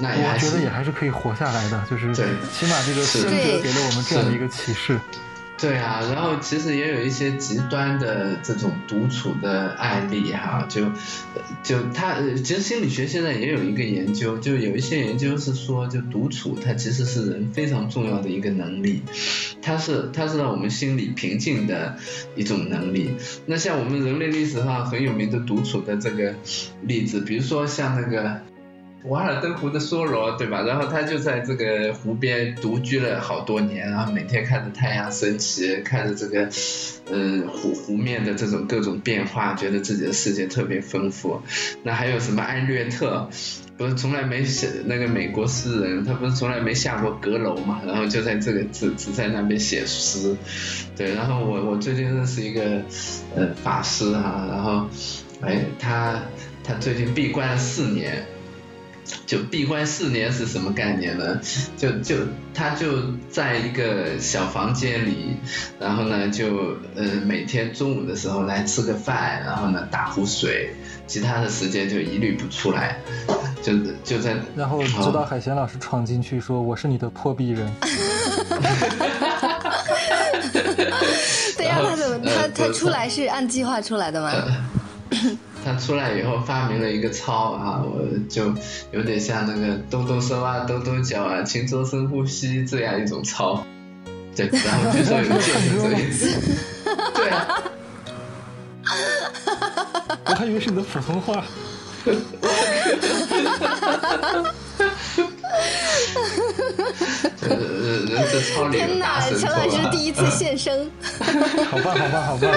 [0.00, 3.28] 我觉得也还是可以活下来的，就是起码这个圣哲
[3.62, 4.98] 给了我们这样的一个启示。
[5.58, 10.86] 对啊，然后其实也有一些极端的这种独处的案例哈，就
[11.62, 19.02] 就他其实心理学现在也有一个研究，就有一些研究是说，就独处它其实是人非常重要的一个能力，
[19.60, 21.94] 它是它是让我们心理平静的
[22.34, 23.10] 一种能力。
[23.44, 26.34] 那像我们人类历史上很有名的独处的这个
[26.80, 28.40] 例子，比如说像那个。
[29.04, 30.62] 瓦尔登湖的梭罗，对吧？
[30.62, 36.50] 然后他就在这个湖边独居了好多年，然后每天看着太阳升起，看着这个，
[37.10, 41.40] 嗯，湖湖面的这种各种变化，觉得自己的世界特别丰富。
[41.82, 43.30] 那还有什么安略特，
[43.78, 47.80] 不是从来没写那个美国诗人，他不是从来没下过阁楼嘛？
[47.86, 50.36] 然后就在这个只只在那边写诗，
[50.94, 51.14] 对。
[51.14, 52.82] 然后我我最近认识一个
[53.34, 54.90] 呃法师哈，然后
[55.40, 56.20] 哎他
[56.62, 58.26] 他最近闭关了四年。
[59.26, 61.40] 就闭关四年是什么概念呢？
[61.76, 62.16] 就就
[62.52, 62.86] 他就
[63.30, 65.36] 在一个小房间里，
[65.78, 70.74] 然后呢就呃每天中午的时候来吃个饭，然后呢打壶水，
[71.06, 72.98] 其他的时间就一律不出来，
[73.62, 73.72] 就
[74.04, 74.36] 就在。
[74.56, 77.70] 然后直到海贤老师闯进去说：“我是你的破壁人。
[81.56, 84.32] 对呀，他怎么他他出来是按计划出来的吗？
[85.64, 88.54] 他出来以后发明了一个操啊，我就
[88.92, 93.64] 有点像那个抖抖手啊、抖抖脚啊、轻做深呼吸这样一种操，
[94.34, 96.30] 对，然后据说有健身这一次，
[97.14, 97.62] 对啊，
[100.26, 101.44] 我还以为是你的普通话，
[102.04, 102.14] 呃
[107.42, 110.90] 呃，这操里有大神陈老师第一次现身，
[111.70, 112.50] 好棒好棒好棒。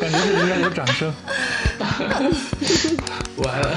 [0.00, 1.12] 感觉是应该有掌声。
[3.36, 3.76] 完了。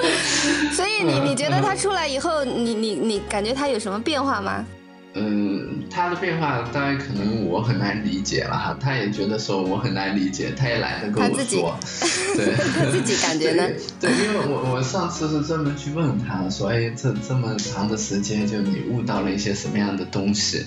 [0.72, 4.64] 所以你你觉得他出来以后，你你你感觉他有什么变化吗？
[5.12, 11.76] 嗯，他的变化当然可能我很难理解了哈，他也觉得说我很难理解，他也懒得跟我说。
[12.36, 13.68] 对，他自己感觉呢？
[14.00, 20.64] 对，因为我我上次是专门去问他说，哎，这这么长的时间，就你悟到了一些什么样的东西？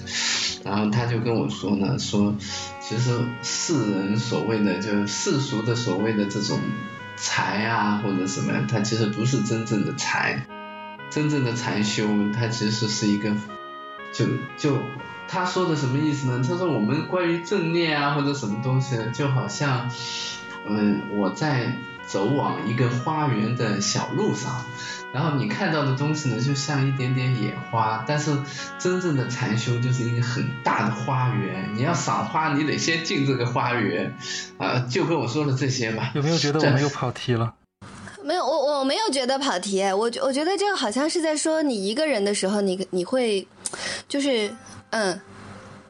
[0.66, 2.36] 然后他就跟我说呢，说
[2.94, 6.60] 其实世人所谓的就世俗的所谓的这种
[7.16, 10.46] 财啊或者什么，他其实不是真正的财，
[11.10, 13.36] 真正的禅修，它其实是一个。
[14.12, 14.28] 就
[14.58, 14.78] 就
[15.28, 16.46] 他说的什么意思呢？
[16.48, 19.90] 他说我们关于正念啊或者什么东西，就好像，
[20.68, 21.76] 嗯，我在
[22.06, 24.64] 走往一个花园的小路上，
[25.14, 28.36] 然后你看到的东西呢，就像一点点野花，但是
[28.80, 34.16] 真正的禅修就是一个很大的花园，你要赏花，你得先进这个花园，
[34.58, 36.12] 啊，就跟我说了这些吧。
[36.16, 37.54] 有没有觉得我们又跑题了？
[38.24, 43.48] 没有，我我没有觉得跑题，我我觉得这个好像是在说你一个人的时候，你你会。
[44.08, 44.54] 就是，
[44.92, 45.20] 嗯，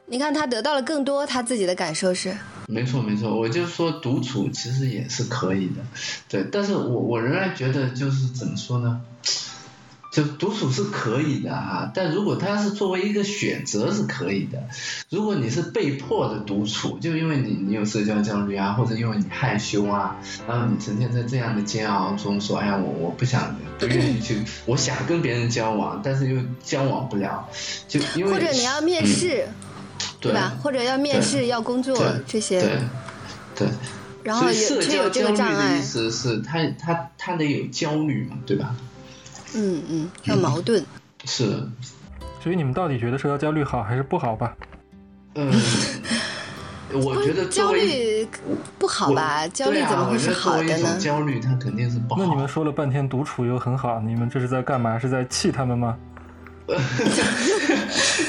[0.06, 2.34] 你看他得到了更多，他自己的感受是。
[2.66, 5.82] 没错没错，我就说独处其实也是可以的，
[6.28, 9.00] 对，但是我我仍然觉得就是怎么说呢？
[10.12, 14.62] 就独处是可以的哈，但如果他是作为一个选择是可以的。
[15.10, 27.48] 如果你是被迫的独处，就因为你你有社交焦虑啊，或者因为你害羞啊，然后你成天在这样的煎熬中说，哎呀，我我不想不愿意去，我想跟别人交往，但是又交往不了，
[27.88, 29.48] 就因为或者你要面试，
[30.24, 30.52] 对吧？
[30.62, 32.78] 或者要面试要工作这些，对
[33.54, 33.68] 对。
[34.22, 38.74] 然后有就有这个障碍意思是他他他得有焦虑嘛，对吧？
[39.54, 40.82] 嗯嗯，要矛盾。
[41.24, 41.68] 是。
[42.42, 44.54] 所以你们到底觉得社交焦虑好还是不好吧？
[45.34, 45.52] 嗯，
[46.92, 48.26] 我觉得焦虑
[48.78, 49.46] 不好吧？
[49.48, 50.98] 焦虑怎么会是好的呢？
[50.98, 52.22] 焦虑它肯定是不好。
[52.22, 54.98] 那你们说了半天独处又很好，你们这是在干嘛？
[54.98, 55.96] 是在气他们吗？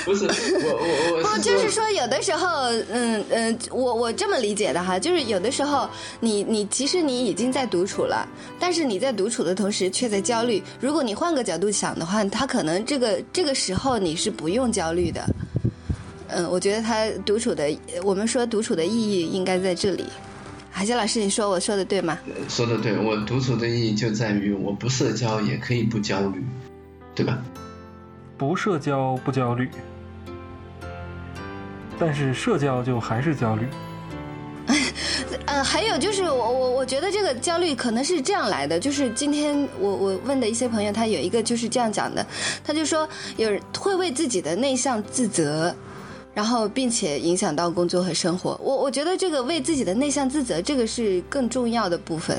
[0.06, 2.48] 不是我我我不就是说有的时候
[2.92, 5.90] 嗯嗯我我这么理解的哈，就是有的时候
[6.20, 8.28] 你你其实你已经在独处了，
[8.60, 10.62] 但是你在独处的同时却在焦虑。
[10.80, 15.26] 如果你换个角度想的话，他可能这个这个时候你是不用焦虑的。
[16.28, 17.70] 嗯，我觉得他独处的，
[18.04, 20.06] 我们说独处的意义应该在这里。
[20.70, 22.20] 海杰老师，你说我说的对吗？
[22.50, 26.44] 说的对，我独处的意义就在于我不社交也可以不焦虑，
[27.16, 27.42] 对吧？
[28.38, 29.70] 不社交不焦虑，
[32.00, 33.68] 但是社交就还是焦虑。
[35.46, 42.26] 呃，还有就是我我我觉得这个焦虑可能是这样来的，就是今天我我问的一些朋友，他有一个就是这样讲的，
[42.64, 45.74] 他就说有人会为自己的内向自责。
[46.34, 48.60] 然后，并且影响到工作和生活。
[48.62, 52.38] 我我觉得这个为自己的内向自责，这个是更重要的部分。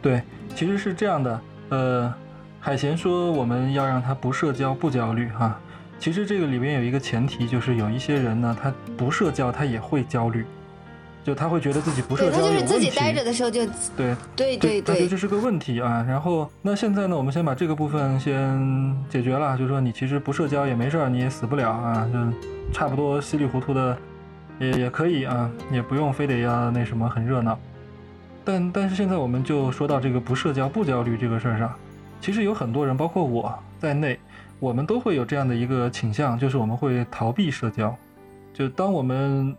[0.00, 0.22] 对，
[0.54, 1.40] 其实是这样的。
[1.70, 2.14] 呃，
[2.60, 5.58] 海贤说我们要让他不社交不焦虑哈。
[6.00, 10.44] 其实这个里边有一个前提，就是有一些人呢，他不社交他也会焦虑，
[11.22, 12.62] 就他会觉得自己不社交有问题。
[12.62, 16.04] 他就是自己待着的时候就对对对对，他觉得这是个问题啊。
[16.08, 22.18] 然后那现在呢，我们先把这个部分先解决了，就是说你其实不社交也没事儿，你也死不了啊，就。
[22.72, 23.98] 差不多稀里糊涂的，
[24.60, 27.58] 也也可以啊，也不用非得要那什么很热闹。
[28.44, 31.74] 但但是现在我们就说到这个不社交不焦虑这个事儿上，
[32.20, 34.16] 其实有很多人，包括我在内，
[34.60, 37.96] 我们都会有这样的一个倾向，就是我们会逃避社交。
[38.52, 39.56] 就当我们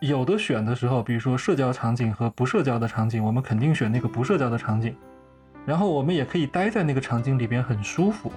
[0.00, 4.96] 有的选的时候，比如说社交场景和不社交的场景，我们肯定选那个不社交的场景。
[5.66, 8.32] 然后我们也可以待在那个场景里边很舒服，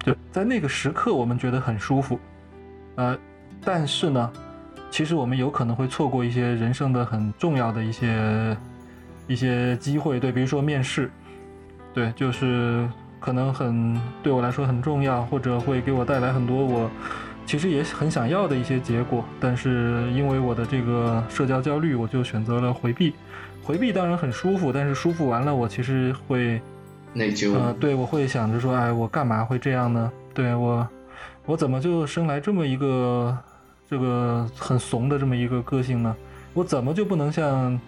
[0.00, 2.18] 就在那个时刻我们觉得很舒服，
[2.96, 3.16] 呃。
[3.64, 4.32] 但是呢，
[4.90, 8.56] 其实我们有可能会错过一些人生的很重要的一些
[9.26, 11.10] 一些机会，对，比如说面试，
[11.92, 12.88] 对，就是
[13.20, 16.90] 可能很对我来说很重要，或者会给我带来很多我
[17.44, 19.24] 其实也很想要的一些结果。
[19.40, 23.14] 但是因为我的这个社交焦虑，我就选择了回避。
[23.62, 26.60] 回避当然很舒服，但是舒服完了，我其实会
[27.12, 27.54] 内疚。
[27.54, 30.12] 呃，对，我会想着说，哎，我干嘛会这样呢？
[30.32, 30.88] 对我，
[31.44, 33.36] 我怎么就生来这么一个？
[33.88, 36.12] 这个很怂的这么一个个性呢，
[36.54, 37.80] 我怎么就不能像，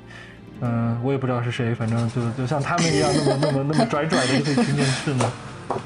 [0.60, 5.30] 嗯，我也不知道是谁，反正就就像他们一样那么那么那么拽拽的就可以去面试呢？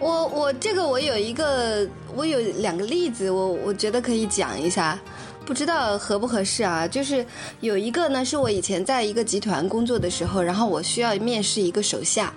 [0.00, 4.98] 我我这个我有一个我有两个例子，我我觉得可以讲一下，
[5.44, 6.86] 不知道合不合适啊？
[6.86, 7.24] 就是
[7.60, 12.32] 有一个呢，是我以前在一个集团工作的时候，然后我需要面试一个手下，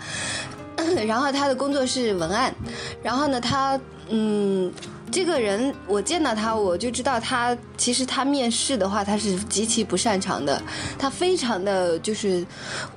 [1.08, 2.54] 然后他的工作是文案，
[3.04, 3.80] 然后呢，他
[4.10, 4.72] 嗯。
[5.12, 10.62] 这个人，我见到他，我就知道他其实他面试的话，他是极其不擅长的。
[10.98, 12.46] 他非常的就是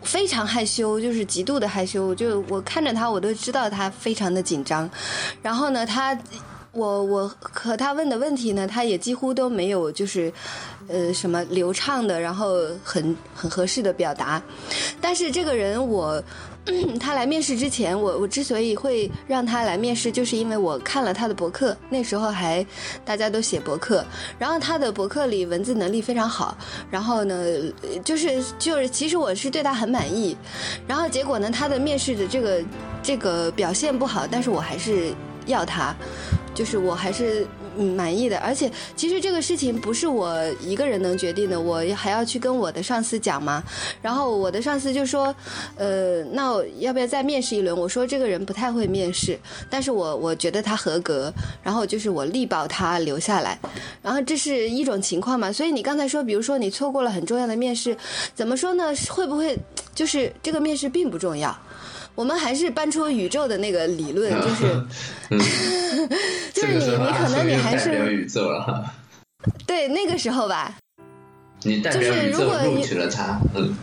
[0.02, 2.14] 非常害羞，就是极度的害羞。
[2.14, 4.88] 就我看着他，我都知道他非常的紧张。
[5.40, 6.16] 然后呢，他
[6.72, 10.32] 我我和他问的问题呢，他也几乎都没有就是
[10.88, 14.42] 呃什么流畅的，然后很很合适的表达。
[15.00, 16.22] 但是这个人我。
[17.00, 22.64] 他来面试之前，我我之所以会让他来面试，就是因为我看了他的博客，那时候还
[23.04, 24.04] 大家都写博客，
[24.38, 26.56] 然后他的博客里文字能力非常好，
[26.90, 27.34] 然后呢，
[28.04, 30.36] 就是就是其实我是对他很满意，
[30.86, 32.62] 然后结果呢，他的面试的这个
[33.02, 35.12] 这个表现不好，但是我还是
[35.46, 35.94] 要他，
[36.54, 37.46] 就是我还是。
[37.76, 43.62] 嗯，满意的，而且其实这个事情不是我一个人能决定的，我还要去跟我的上司讲嘛。
[44.00, 45.34] 然后我的上司就说，
[45.76, 47.76] 呃，那要不要再面试一轮？
[47.76, 49.38] 我说这个人不太会面试，
[49.70, 51.32] 但是我我觉得他合格，
[51.62, 53.58] 然后就是我力保他留下来。
[54.02, 57.96] 然后这是一种情况嘛，所以你刚才说，比如说你错过了很重要的面试，
[58.34, 58.92] 怎么说呢？
[59.08, 59.58] 会不会
[59.94, 61.56] 就是这个面试并不重要？
[62.14, 64.84] 我们还是搬出宇宙的那个理论， 就是，
[66.52, 68.92] 就是你你可能你还是宇宙了，
[69.66, 70.74] 对那个时候吧，
[71.62, 73.74] 你代表宇宙录取了他，嗯，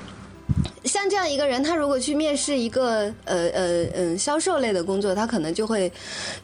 [0.85, 5.91] 像这样一个人，他如果去面试一个呃呃嗯销售类的工作，他可能就会，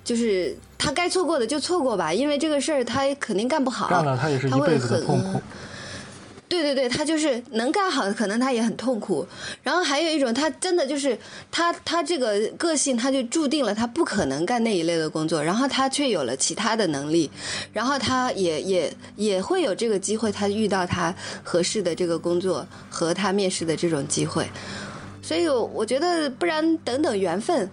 [0.03, 5.41] 就是他该错过的就错过吧，因为这个事儿他肯定干不好，干了他也是一辈子的痛苦。
[6.47, 9.25] 对对对，他就是能干好，可能他也很痛苦。
[9.63, 11.17] 然后还有一种，他真的就是
[11.51, 15.43] 他他这个个性，他就注定了他不可能干那一类的工作。
[15.43, 17.29] 然后他却有了其他的能力，
[17.73, 21.13] 然后他也也也会有这个机会，他遇到他
[21.43, 24.47] 合适的这个工作和他面试的这种机会。
[25.21, 27.67] 所以我觉得不然等等缘分，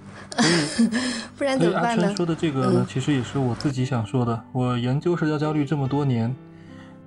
[1.37, 2.05] 不然怎么办呢？
[2.05, 4.43] 阿春说的这个呢，其实也是我自己想说的。
[4.53, 6.35] 我研究社交焦虑这么多年，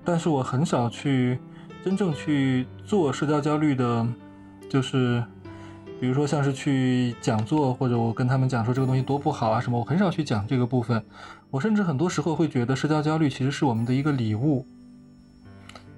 [0.03, 1.39] 但是我很少去
[1.85, 4.07] 真正去做社交焦虑的，
[4.67, 5.23] 就是
[5.99, 11.05] 比如说像是去讲座，或者我跟他们讲说这个东西多不好啊什么，我很少去讲这个部分。
[11.51, 14.65] 我甚至很多时候会觉得社交焦虑其实是我们的一个礼物。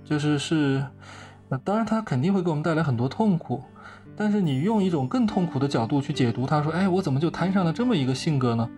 [0.03, 0.83] 就是是，
[1.47, 3.63] 那当然，它肯定会给我们带来很多痛苦，
[4.17, 8.69] 但是你用一种更痛苦的角度去解读它，说，哎，我怎么就摊上了这么一个性格呢？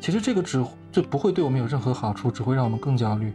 [0.00, 3.32] 其实这个只这不会对我们有任何好处，只会让我们更焦虑。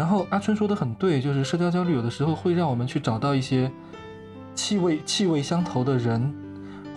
[0.00, 3.70] 然后阿春说的很对，就是社交焦虑有的时候会让我们去找到一些
[4.54, 6.32] 气味气味相投的人，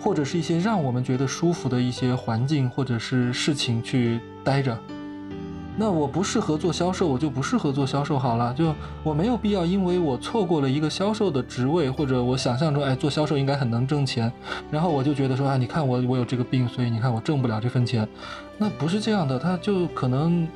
[0.00, 4.78] 或者是一些让我们觉得舒服的一些环境或者是事情去待着。
[5.76, 8.54] 那我不适合做销售，我就不适合做销售好了。
[8.54, 14.32] 就我没有必要，因为我错过了一个销售的职位，或者我想象中，哎，做销售应该很能挣钱，
[14.70, 18.08] 然后我就觉得说，啊，你看我我有这个病，所以你看我挣不了这份钱。
[18.56, 20.48] 那不是这样的，他就可能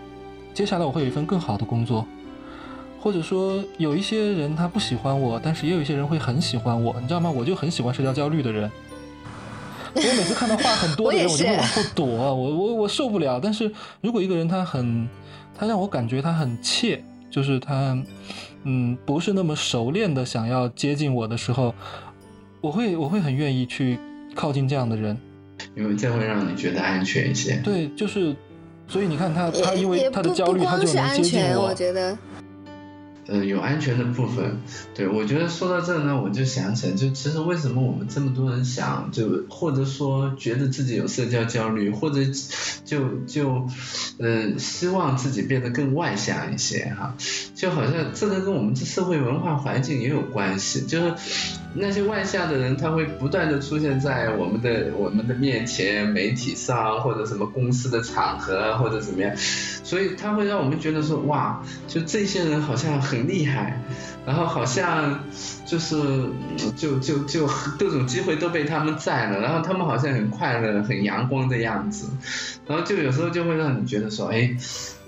[0.55, 2.07] 接下来我会有一份更好的工作，
[3.01, 7.30] 或者说有一些人他不喜欢我，但是也有一些人会很喜欢我，你知道吗？
[7.30, 8.70] 我就很喜欢社交焦虑的人。
[9.94, 13.40] 我每次看到话很多的人， 我就会往后躲，我我我受不了。
[13.42, 15.09] 但是如果一个人他很，
[15.59, 17.96] 他让我感觉他很怯，就是他，
[18.64, 21.74] 嗯，不是那么熟练的想要接近我的时候，
[22.61, 23.99] 我会我会很愿意去
[24.34, 25.16] 靠近这样的人，
[25.74, 27.57] 因为这会让你觉得安全一些。
[27.64, 28.36] 对，就是，
[28.86, 31.68] 所以你看他他因为他的焦虑，他就能接近我。
[31.68, 32.16] 我觉得。
[33.30, 34.56] 嗯，有安全的部分，
[34.94, 42.20] 对我觉得说到这呢，我就想起来，就其实为什么我们这么多人想，就或者说觉得自己有社交焦虑，或者
[42.86, 43.68] 就就，
[44.18, 47.14] 嗯，希望自己变得更外向一些哈，
[47.54, 51.14] 就好像这个跟我们这社会文化环境也有关系，就是
[51.78, 63.28] 那些外向的人，他会不断的出现在我们的我们的面前，媒体上或者什么公司的场合或者怎么样，所以他会让我们觉得说，哇，就这些人好像很。
[63.28, 63.78] 厉害，
[64.28, 65.24] 然后好像
[65.64, 65.96] 就是
[66.76, 67.46] 就就就
[67.78, 72.10] 各种机会都被他们占了，然后他们好像很快乐、很阳光的样子，
[72.66, 74.54] 然后就有时候就会让你觉得说，哎，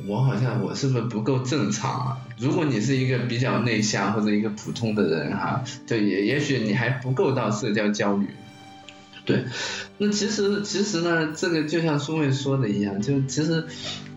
[0.06, 2.16] 我好像我是不是不够正常啊？
[2.38, 8.26] 如果你是一个比较内向或者一个普通的人哈，对，也也许你还不够到社交焦虑。
[9.26, 9.44] 对，
[9.98, 13.66] 那其实其实呢，这个就像苏慧说的一样，就其实。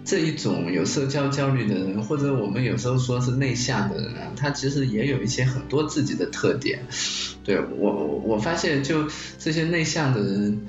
[0.05, 6.79] 这一种有社交焦虑的人，或者我们有时候说是内向的人啊，他其实也有一些很多自己的特点。
[7.43, 7.91] 对我，
[8.23, 9.07] 我发现就
[9.39, 10.65] 这些内向的人，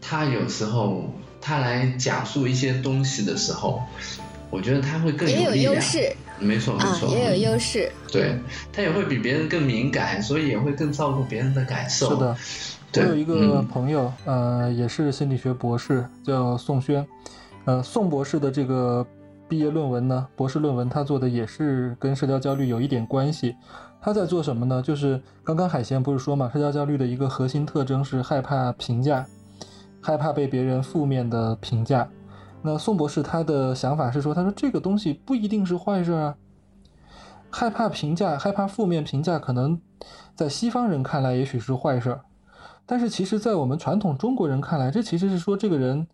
[0.00, 3.82] 他有时候他来讲述一些东西的时候，
[4.50, 5.74] 我觉得他会更有力量。
[5.74, 6.12] 优势。
[6.38, 7.08] 没错，没错。
[7.14, 7.92] 也有优势。
[8.10, 8.36] 对，
[8.72, 12.10] 他也会比别人更敏感，所以也会更照顾别人的感受。
[12.10, 12.36] 是的。
[12.94, 17.06] 我有一个朋友，呃，也是心理学博士，叫宋轩。
[17.64, 19.06] 呃，宋博士的这个
[19.48, 23.54] 毕业论文呢，博士论文他做的也是跟社交焦虑有一点关系。
[24.00, 24.82] 他在做什么呢？
[24.82, 29.24] 就是刚刚海贤不是说嘛，社交焦虑的一个核心特征是害怕评价，
[30.00, 32.08] 害怕被别人负面的评价。
[32.62, 36.34] 那宋博士他的想法是说，他说这个东西不一定是坏事啊，
[37.48, 39.80] 害怕评价，害怕负面评价，可能
[40.34, 42.18] 在西方人看来也许是坏事，
[42.86, 46.08] 但是其实在我们传统中国人看来，这其实是说这个人。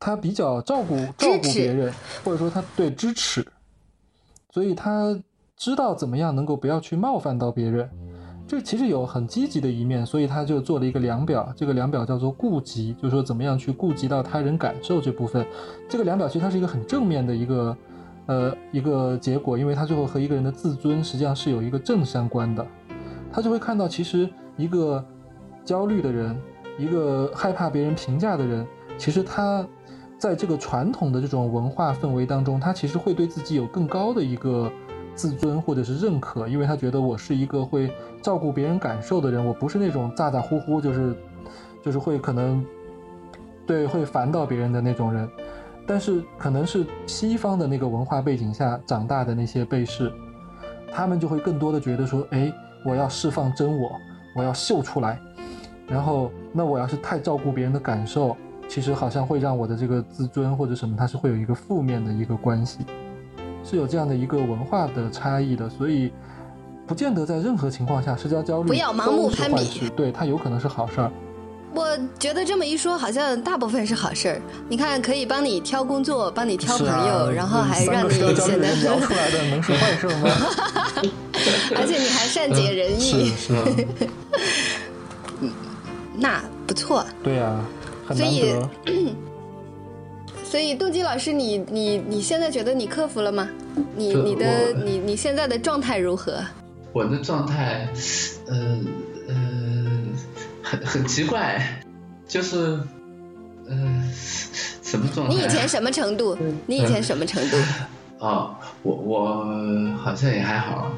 [0.00, 1.92] 他比较照顾照顾别人，
[2.24, 3.46] 或者说他对支持，
[4.50, 5.18] 所以他
[5.56, 7.90] 知道怎么样能够不要去冒犯到别人，
[8.46, 15.44] 这其实有很积极的一面，所以他就做了一个量表，这个量表叫做顾及，就是说怎么样去顾及到他人感受这部分。
[15.88, 17.76] 这个量表其实它是一个很正面的一个
[18.26, 22.64] 呃一个结果，因为它最后和一个人的自尊实际上是有一个正相关的，
[23.32, 25.04] 他就会看到其实一个
[25.64, 26.40] 焦虑的人，
[26.78, 28.64] 一个害怕别人评价的人，
[28.96, 29.66] 其实他。
[30.18, 34.70] 在这个传统的这种文化氛围当中，他其实会对自己有更高的一个
[35.14, 37.88] 自尊或者是认可，因为他觉得我是一个会
[38.20, 41.16] 照顾别人感受的人，我不是那种咋咋呼呼，就是
[41.84, 42.64] 就是会可能
[43.64, 45.28] 对会烦到别人的那种人。
[45.86, 50.12] 但是可能是西方的那个文化背景下长大的那些被试，
[50.92, 52.52] 他们就会更多的觉得说，哎，
[52.84, 53.90] 我要释放真我，
[54.34, 55.18] 我要秀出来，
[55.86, 58.36] 然后那我要是太照顾别人的感受。
[58.68, 62.78] 其实好像会让我的这个自尊或者什么，它是会有一个负面的一个关系，
[63.64, 66.12] 是有这样的一个文化的差异的，所以
[66.86, 71.10] 不见得在任何情况下社交焦虑不要盲目攀比，对它有可能是好事儿。
[71.74, 71.86] 我
[72.18, 74.40] 觉得这么一说，好像大部分是好事儿。
[74.70, 80.30] 你看，可以帮你挑工作，帮你挑朋友，然后还让你显得 聊出来的能是坏事吗？
[81.76, 83.30] 而且你还善解人意。
[83.36, 83.86] 是是。
[86.16, 87.04] 那不错。
[87.22, 87.60] 对呀，
[88.08, 88.70] 很难得。
[90.44, 93.48] 所以，动机老师，你你你现在觉得你克服了吗？
[93.94, 96.42] 你你的你你现在的状态如何？
[96.94, 97.86] 我的状态，
[98.46, 98.80] 呃
[99.28, 99.34] 呃，
[100.62, 101.82] 很很奇怪，
[102.26, 102.80] 就是，
[103.68, 104.02] 呃，
[104.82, 105.34] 什么状态？
[105.34, 106.36] 你以前什么程度？
[106.66, 107.56] 你以前什么程度？
[108.20, 110.90] 哦，我我好像也还好。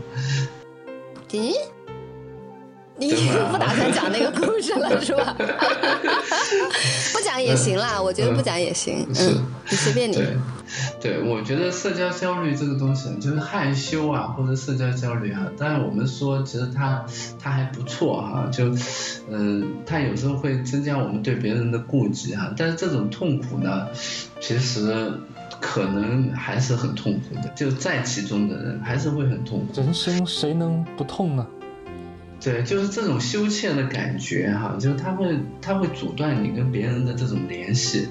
[1.31, 1.55] 咦？
[3.09, 3.15] 你
[3.51, 5.35] 不打算讲那个故事了 是吧？
[7.13, 9.07] 不讲也行啦，我觉得不讲也行。
[9.09, 10.15] 嗯，你随便你。
[10.15, 10.37] 对，
[11.01, 15.47] 对我觉得社交焦虑这个东西，就是害羞啊，或者社交焦虑啊。
[15.57, 17.05] 当然我们说，其实它
[17.43, 18.75] 它还不错哈，就
[19.31, 22.53] 嗯，它有时候会增加我们对别人的顾忌哈。
[22.57, 23.89] 但是这种痛苦呢，
[24.41, 25.13] 其实
[25.61, 29.81] 可能还是很痛苦的，就在其中的人还是会很痛苦。
[29.81, 31.47] 人生谁能不痛呢？
[32.43, 38.09] 对，就是这种羞怯的感觉哈，就是他会他会阻断你跟别人的这种联系，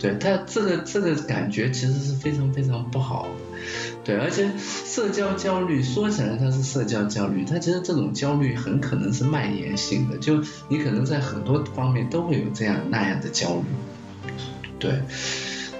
[0.00, 3.58] 对他这个这个感觉其实是非常非常不好的，
[4.02, 14.32] 对，而且社交焦虑说起来它是社交焦虑，它其实这种焦虑很可能是蔓延性的，就你可能在很多方面都会有这样那样的焦虑，
[14.80, 15.02] 对，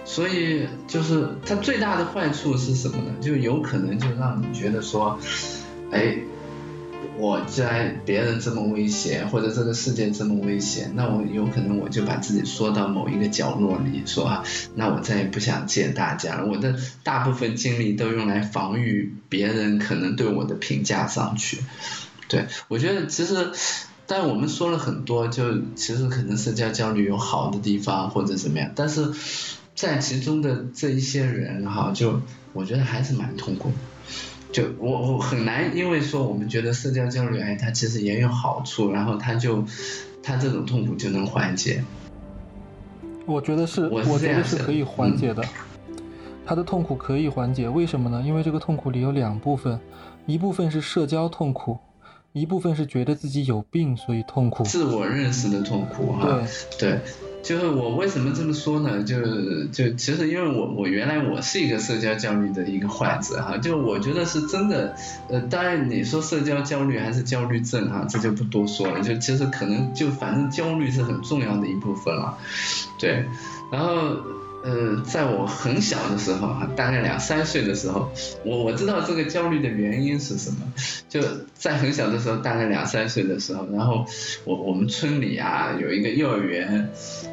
[0.05, 3.15] 所以就是它最大的坏处是什么呢？
[3.21, 5.19] 就有可能就让你觉得说，
[5.91, 6.17] 哎。
[7.19, 14.45] 我在别人这么危险，或者这个世界这么危险，那我有可能我就把自己缩到某一个角落里，说啊，
[14.77, 16.47] 那我再也不想见大家了。
[16.47, 21.59] 我的大部分精力都用来防御别人可能对我的评价上去。
[22.29, 23.51] 对我觉得其实，
[24.07, 29.13] 但我们说了很多，就其实可能社交焦虑有好的地方或者怎么样，但是
[29.75, 32.21] 在其中的这一些人哈，就
[32.53, 33.73] 我觉得还是蛮痛苦。
[34.51, 39.65] 就我我很难，因为说我们觉得社交焦虑，哎，它其实也有好处，然后它就，
[40.23, 41.85] 它这种痛苦就能缓解。
[43.27, 45.45] 我觉得是，我觉得是可以缓解的。
[46.47, 48.23] 他的痛苦可以缓解，为什么呢？
[48.25, 49.79] 因为这个痛苦里有两部分，
[50.25, 51.77] 一部分是社交痛苦，
[52.33, 54.65] 一部分是觉得自己有病所以痛苦。
[54.65, 56.41] 自我认识的痛苦，哈，
[56.79, 57.01] 对对。
[57.43, 59.03] 就是我为什么这么说呢？
[59.05, 59.17] 就
[59.73, 64.95] 就其实因为我我原来我是一个社交焦虑的一个患者哈，就我觉得是真的，
[65.29, 69.01] 呃，当然你说社交焦虑还是焦虑症哈，这就不多说了。
[69.01, 72.37] 就其实可能就反正焦虑是很重要的一部分了，
[72.99, 73.25] 对，
[73.71, 74.17] 然后。
[74.65, 78.11] 呃，在我很小的时候啊，大概两三岁的时候，
[78.45, 80.57] 我我知道这个焦虑的原因是什么。
[81.09, 81.23] 就
[81.55, 84.05] 在很小的时候，大概两三岁的时候，然后
[84.45, 86.91] 我我们村里啊有一个幼儿园，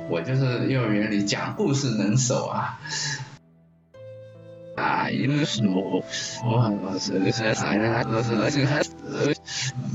[0.09, 2.79] 我就是幼儿园里讲故事能手啊。
[4.75, 6.03] 啊，因为是我，
[6.43, 8.91] 我我是那些啥人，都是那些孩子，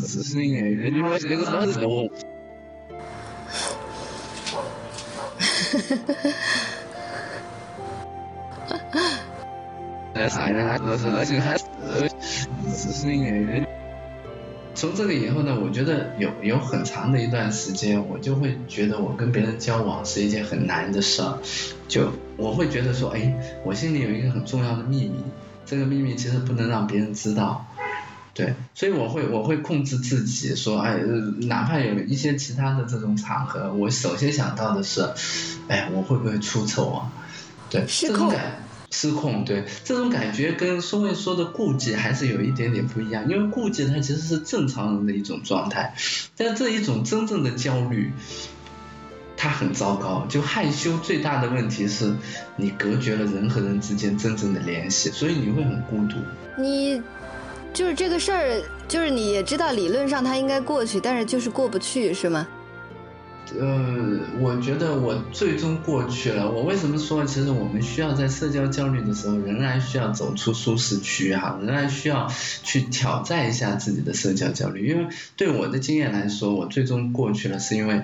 [0.07, 2.09] 是是因为你们这个啥子我。
[14.75, 21.39] 从这个以后呢，我觉得有有很长的一段时间，我就会觉得我跟别人交往是一件很难的事儿。
[21.89, 25.23] 就我会觉得说，哎，我心里有一个很重要的秘密，
[25.67, 27.67] 这个秘密其实不能让别人知道。
[28.33, 30.99] 对，所以我会我会控制自己，说，哎，
[31.41, 35.11] 哪怕有一些其他的这种场合，我首先想到的是，
[35.69, 37.13] 哎，我会不会出丑啊？
[37.69, 38.63] 对，这种感。
[38.91, 45.95] 失控，对这种感觉跟松卫说的顾忌还是有一点点不一样，因为顾忌它其实是正常人的一种状态，
[46.37, 48.13] 但这一种真正的焦虑，
[49.37, 50.27] 它很糟糕。
[50.29, 52.15] 就害羞最大的问题是
[52.57, 56.17] 你隔绝了人和人之间真正的联系，所以你会很孤独。
[56.59, 57.01] 你
[57.73, 62.47] 就是这个事儿，就是你也知道理论上它应该过去，但是就是过不去，是吗？
[63.59, 66.51] 呃，我觉得我最终过去了。
[66.51, 72.31] 我为什么说，其实我们需要在社交焦虑的时候，仍然需要走出舒适区哈，仍然需要
[72.63, 74.87] 去挑战一下自己的社交焦虑。
[74.87, 78.03] 因为对我的经验来说，我最终过去了，是因为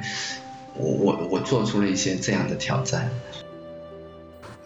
[0.74, 3.09] 我我我做出了一些这样的挑战。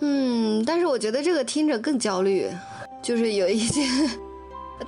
[0.00, 2.46] 嗯，但是我觉得这个听着更焦虑，
[3.02, 3.82] 就是有一些，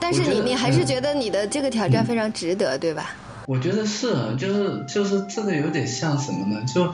[0.01, 3.15] 但是你你还是觉得你的这个挑战非常值得，对吧？
[3.47, 6.65] 我觉得是，就是就是这个有点像什么呢？
[6.65, 6.93] 就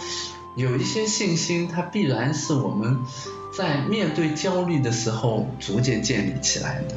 [0.57, 2.99] 有一些信心，它必然是我们
[3.57, 6.94] 在面对焦虑的时候逐渐建立起来的。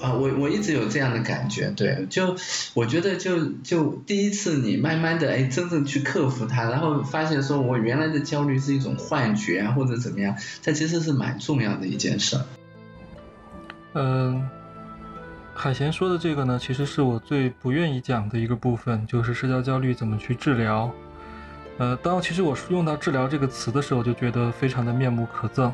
[0.00, 2.36] 啊，我我一直有这样的感觉，对，就
[2.74, 12.44] 我觉得就就第一次你慢慢的哎真正去克服它，然后发现说我原来的焦虑是一种幻觉啊或者怎么样，它其实是蛮重要的一件事儿。
[13.94, 14.48] 嗯。
[15.54, 20.90] 海贤说的这个呢，其实是我最不愿意讲的一个部分，就是社交焦虑怎么去治疗。
[21.78, 25.72] 呃，当其实我用到“治疗”这个词的时候，就觉得非常的面目可憎。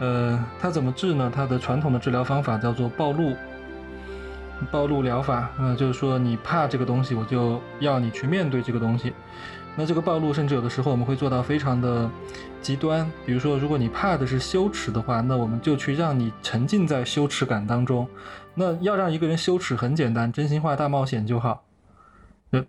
[0.00, 1.30] 呃，它怎么治呢？
[1.32, 3.34] 它的传统的治疗方法叫做暴露，
[4.70, 5.48] 暴露疗法。
[5.58, 9.12] 那就是说，你怕这个东西，我就要你去面对这个东西。
[9.76, 12.08] 那这个暴露，甚至有的时候我们会做到非常的
[12.62, 13.10] 极端。
[13.26, 18.06] 比如说，如果你怕的是羞耻的话，那我们就去让你沉浸在羞耻感当中。
[18.54, 21.64] 那要让一个人羞耻很简单，真心话大冒险就好，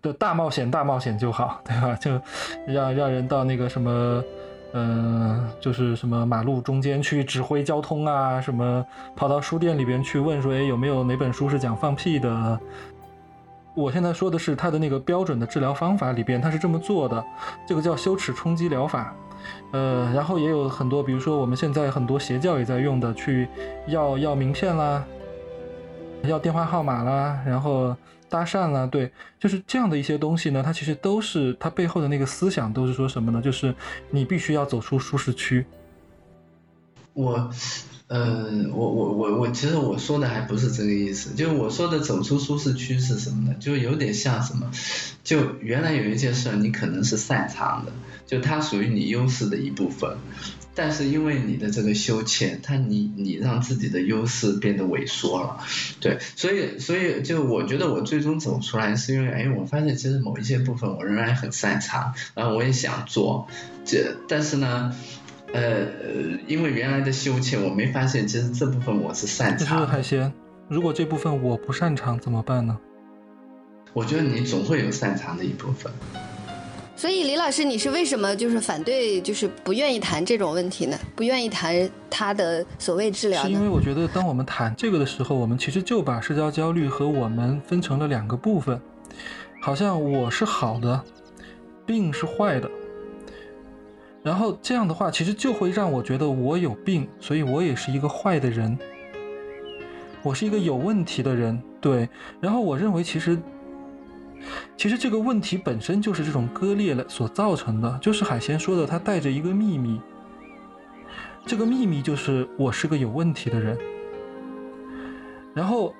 [0.01, 1.95] 的大冒险大冒险就好，对吧？
[1.95, 2.19] 就
[2.65, 4.23] 让让人到那个什么，
[4.73, 8.83] 嗯，就是什么马路中间去指挥交通啊，什么
[9.15, 12.59] 跑到书店里边去问说，哎，有没有哪本书是讲放屁的？
[13.75, 17.23] 我现在说的是他的那个标准的治疗方法里边，他是这么做的，
[17.67, 19.13] 这个叫羞耻冲击疗法。
[19.71, 23.47] 呃，然后也有很多，比如说我们现在很多邪教也在用的，去
[23.87, 25.05] 要要名片啦。
[26.23, 27.95] 要电话号码啦，然后
[28.27, 33.39] 搭讪啦，对，就是这样的一些东西呢，它其实都是它背后的那个思想都是说什么呢？
[33.39, 33.75] 就是
[34.09, 35.63] 你必须要走出舒适区。
[37.13, 37.47] 我，
[38.07, 43.55] 嗯，我我我我，其实我说的还不是这个意思，就是我说的走出舒适区是什么呢？
[43.59, 44.69] 就有点像什么，
[45.23, 47.91] 就原来有一件事你可能是擅长的，
[48.27, 50.17] 就它属于你优势的一部分。
[50.77, 55.57] 但是因为你的这个羞怯，它你你让自己的优势变得萎缩了，
[56.01, 63.47] 对，所以所以就我觉得我最终走出来是因为，哎，我发现其实某一些部分我仍然很擅长，然后我也想做，
[63.85, 64.93] 这但是呢，
[65.55, 65.87] 呃，
[66.47, 69.79] 因为原来的羞怯，我没发现其实这部分我是擅长。
[69.79, 70.33] 就是海鲜，
[70.67, 72.77] 如果这部分我不擅长怎么办呢？
[73.93, 75.89] 我觉得你总会有擅长的一部分。
[76.97, 80.99] 所以李老师，你是为什么就是反对，就是不愿意谈这种问题呢？
[81.15, 83.49] 不愿意谈他的所谓治疗呢？
[83.49, 88.77] 是因为我觉得，当我们谈这个的时候，我们其实就把社交焦虑和我们分成了两个部分，
[89.61, 91.01] 好像我是好的，
[91.85, 92.69] 病是坏的。
[94.25, 98.75] 然后这样的话，其实就会让我觉得我有病，所以我也是一个坏的人，
[100.23, 101.61] 我是一个有问题的人。
[101.79, 102.09] 对，
[102.41, 103.37] 然后我认为其实。
[104.77, 109.99] 其实这个问题本身就是这种割裂了所造成的，就是海贤说的，他带着一个秘密。
[111.45, 113.77] 这个秘密就是我是个有问题的人。
[115.53, 115.95] 然后，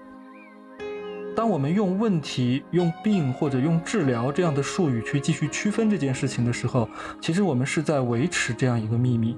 [1.36, 6.88] 当我们用问题、用病或者用治疗这样的术语去继续区分这件事情的时候，
[7.20, 9.38] 其实我们是在维持这样一个秘密。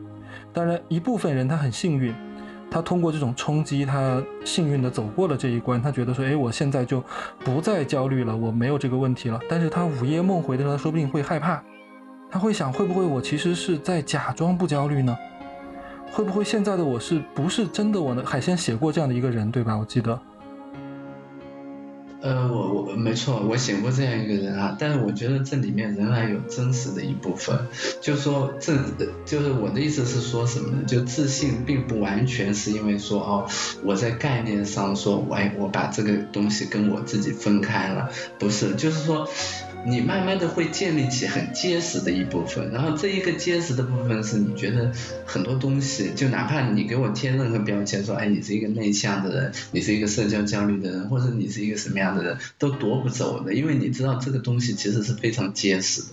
[0.53, 2.13] 当然，一部分人他很幸运。
[2.69, 5.81] 他通过这种冲击，他幸运的走过了这一关。
[5.81, 7.01] 他觉得说：“哎，我现在就
[7.39, 11.63] 不再焦虑了，我没有这个问题了。”但是他午夜梦回的时候，他说不定会害怕，
[12.29, 15.17] 他会想：会不会我其实是在假装不焦虑呢？
[16.11, 18.21] 会不会现在的我是不是真的我呢？
[18.25, 19.77] 海鲜写过这样的一个人，对吧？
[19.77, 20.19] 我记得。
[22.21, 27.57] 呃，我我没错，我写过这样一个人啊，但是我觉得这里面仍然有真实的一部分，
[28.01, 28.75] 就说这
[29.25, 30.83] 就是我的意思是说什么呢？
[30.87, 33.47] 就自信并不完全是因为说哦，
[33.83, 38.09] 我在概念上说，哎，我把这个东西跟我自己分开了，
[38.39, 39.27] 不是，就是说。
[39.87, 44.91] 你慢慢的会建立起很结实的一部分，然后这一个结实的部分是你觉得
[45.25, 56.07] 很多东西，就哪怕你给我贴任何标签，说哎你是一个内向的人，你是一个社交焦虑的人，或者你是一个什么样的人，都夺不走的，因为你知道这个东西其实是非常结实的。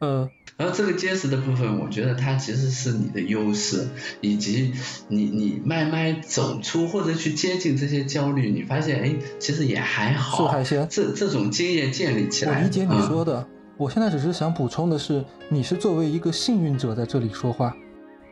[0.00, 0.28] 嗯。
[0.56, 3.88] 然后这个结实的部分，我觉得它其实是你的优势，
[4.20, 4.72] 以及
[5.08, 10.46] 你你慢慢走出或者去接近这些焦虑，你发现哎，其实也还好。
[10.46, 12.58] 海鲜，这这种经验建立起来。
[12.58, 13.46] 我理解你说的，
[13.76, 17.74] 我现在只是想补充的是，你是作为一个幸运者在这里说话，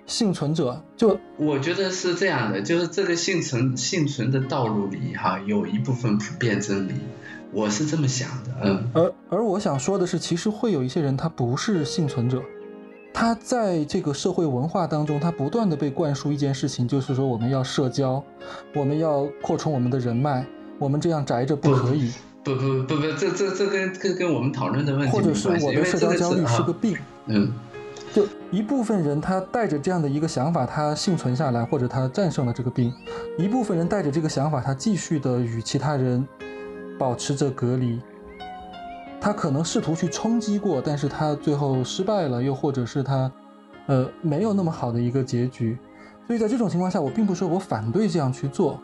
[0.06, 1.18] 幸存者就。
[1.36, 6.92] 我觉得是这样的，就是这个幸存幸存的道路里哈，有一部分普遍真理。
[7.52, 12.40] 我是这么想的，嗯，而而我想说的是，其实会有一些人，他不是幸存者，
[13.12, 18.22] 他在这个社会文化当中，他不断的被灌输一件事情，就是说我们要社交，
[18.74, 20.46] 我们要扩充我们的人脉，
[20.78, 22.12] 我们这样宅着不可以。
[22.44, 26.96] 不不不不，这这这跟跟跟我们讨论的问题或者是我的社交焦虑是个病，
[27.26, 27.52] 嗯，
[28.14, 32.92] 就一部分人他带着这样的一个想法，他幸存下来，或者他战胜了这个病；
[33.36, 36.24] 一部分人带着这个想法，他继续的与其他人。
[37.00, 37.98] 保持着隔离，
[39.18, 43.32] 他可能试图去冲击过，但是他最后失败了，又或者是他，
[43.86, 45.78] 呃，没有那么好的一个结局。
[46.26, 48.78] 所以在这种情况下，我并不说我反对这样去做，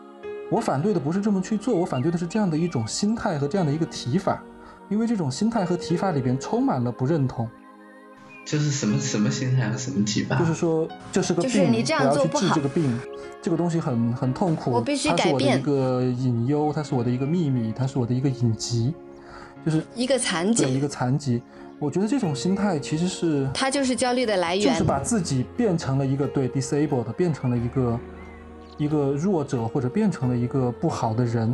[0.49, 4.43] 我反对的不是这么去做，我反对的是这样的一种心态和这样的一个提法，
[4.89, 7.47] 因为这种心态和提法里边充满了不认同。
[8.47, 10.39] 就是什么什么心态和什么启发？
[10.39, 12.55] 就是说这是个病，就是你这样做不好。
[12.55, 12.97] 这个病，
[13.41, 14.71] 这个东西很很痛苦。
[14.71, 15.33] 我必须改变。
[15.33, 18.93] 它是我的一个隐忧，它是我的一个秘密，它是我的一个隐疾，
[19.65, 21.43] 就是一个残疾，一个残疾。
[21.77, 27.99] 我觉得这种心态其实是它就是焦虑的来源，就是把自己变成了一个对 disabled，变成了一个
[28.77, 31.53] 一个弱者，或者变成了一个不好的人。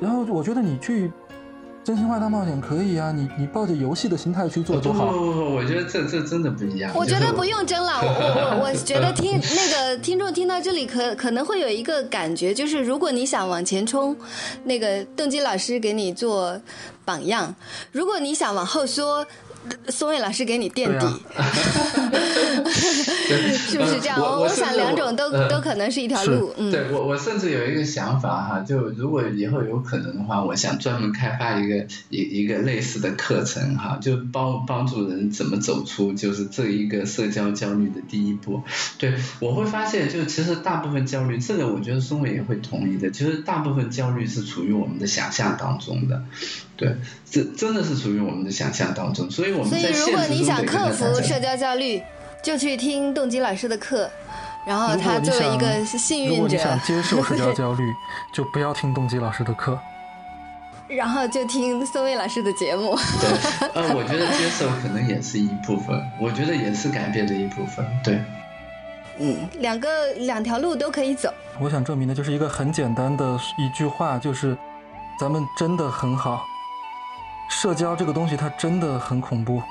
[0.00, 1.12] 然后我觉得你去。
[1.88, 5.06] 真心话大冒险可以啊，你你抱着游戏的心态去做多好。
[5.06, 6.92] 不不不，我觉得这这真的不一样。
[6.94, 14.14] 我觉得不用争了，我我我觉得听那个听众听到这里可可能会有一个感觉，就是如果你想往前冲，
[14.64, 16.60] 那个邓基老师给你做
[17.06, 17.54] 榜样；
[17.90, 19.26] 如果你想往后缩。
[19.88, 21.06] 松蔚老师给你垫底，
[23.28, 24.20] 是不是这样？
[24.20, 26.52] 我我想两种都都可能是一条路。
[26.56, 38.62] 嗯，对我我甚至有一个想法哈，就如果以后有可能的话，我想专门开发一个一一个类似的课程哈，就帮帮助人怎么走出就是这一个社交焦虑的第一步。
[38.98, 46.22] 对我会发现，就其实大部分焦虑，这个我觉得松伟也会同意的，其实大部分焦虑是处于我们的想象当中的。
[46.76, 46.94] 对，
[47.28, 52.00] 这真的是属于我们的想象当中，所以我们在现实中所以，如果你想克服社交焦虑，
[52.42, 54.10] 就去听动机老师的课，
[54.66, 56.34] 然后他作为一个幸运者。
[56.34, 57.92] 如果你想接受社交 焦虑，
[58.32, 59.78] 就不要听动机老师的课，
[60.86, 62.96] 然后就听宋卫老师的节目。
[63.20, 63.28] 对，
[63.74, 67.84] 呃，我觉得接受可能也是一部分，我觉得也是改变的一部分。
[68.02, 68.22] 对，
[69.18, 71.32] 嗯，两个两条路都可以走。
[71.60, 74.56] 我想证明的就是一个很简单的一句话，就是
[75.18, 76.46] 咱们真的很好。
[77.50, 79.62] 社交这个东西它真的很恐怖，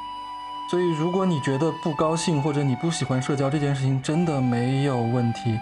[0.70, 5.57] 所以如果你觉得不高兴或者你不喜欢社交这件事情，真的没有问题。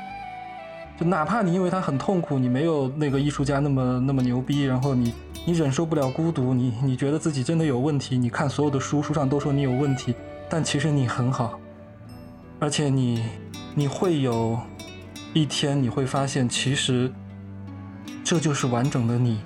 [1.00, 5.14] 就哪怕你因为他很痛苦，你没有那个艺术家那么那么牛逼，然后你
[5.46, 10.16] 你忍受不了孤独，你你觉得自己真的有问题，你看所有的书，书上都说你有问题，
[10.50, 11.60] 但其实你很好，
[12.60, 13.24] 而且你
[13.76, 14.58] 你会有
[15.34, 17.12] 一天你会发现，其实
[18.24, 19.42] 这就是完整的你。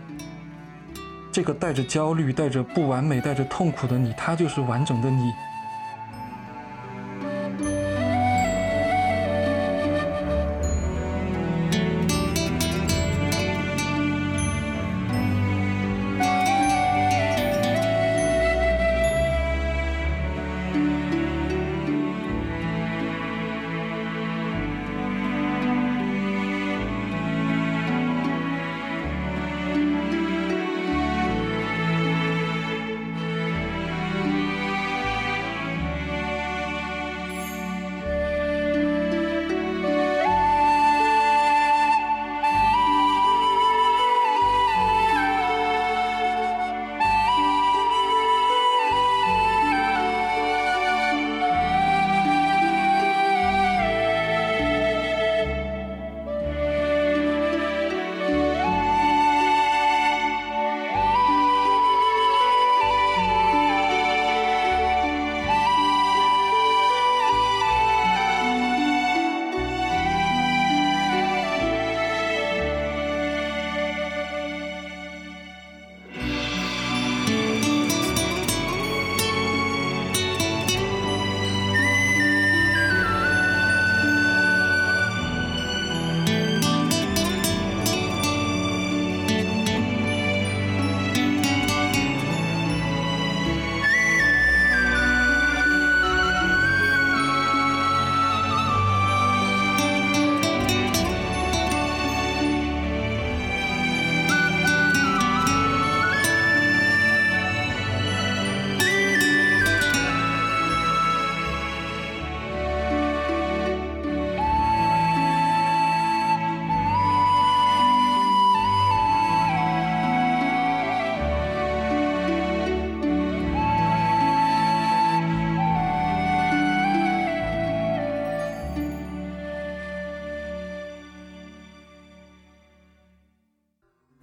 [1.32, 5.32] 这个带着焦虑、带着不完美、带着痛苦的你，他就是完整的你。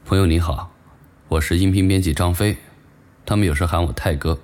[0.09, 0.72] 朋友你好，
[1.26, 2.59] 我是音频编辑张飞，
[3.24, 4.38] 他们有时喊我泰哥。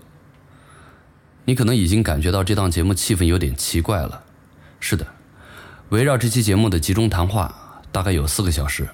[1.45, 4.25] 你可能已经感觉到这档节目气氛有点奇怪了。
[4.81, 5.07] 是的，
[5.91, 8.89] 围绕这期节目的集中谈话大概有四个小时，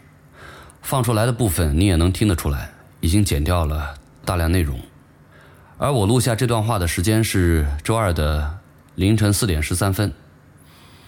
[0.82, 3.94] 放出来的部分你也能听得出来，已经剪掉了
[4.26, 4.78] 大量内容。
[5.78, 8.58] 而我录下这段话的时间是周二的
[8.94, 10.12] 凌晨四点十三分，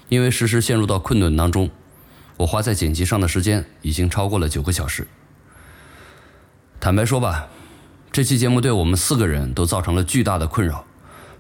[0.08, 1.68] 因为实时陷入到困顿当中，
[2.38, 5.06] 我花在剪辑上的时间已经超过了九个小时。
[6.80, 7.46] 坦白说吧，
[8.10, 10.82] 这期节目对我们四个人都造成了巨大的困扰，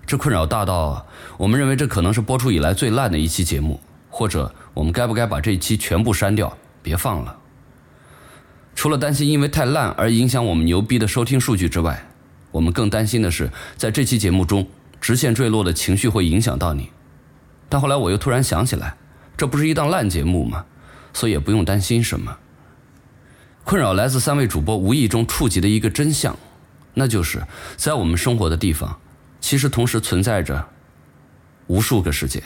[0.04, 1.06] 这困扰大到
[1.38, 3.80] 我们认为这可能是播出以来最烂的一期节目，
[4.10, 7.38] 或者我们该不该把这一期全部删掉，别放了。
[8.74, 12.06] 除了担心因为太烂而影响我们牛逼的收听数据之外，
[12.50, 14.68] 我们更担心的是在这期节目中
[15.00, 16.90] 直线坠落的情绪会影响到你。
[17.70, 18.94] 但后来我又突然想起来，
[19.38, 20.66] 这不是一档烂节目吗？
[21.14, 22.36] 所以也不用担心什么。
[23.70, 26.36] 困扰来自三位主播无意中触及的一个真相，
[26.92, 27.46] 那就是
[27.76, 29.00] 在我们生活的地方，
[29.40, 30.68] 其实同时存在着
[31.68, 32.42] 无数个世界。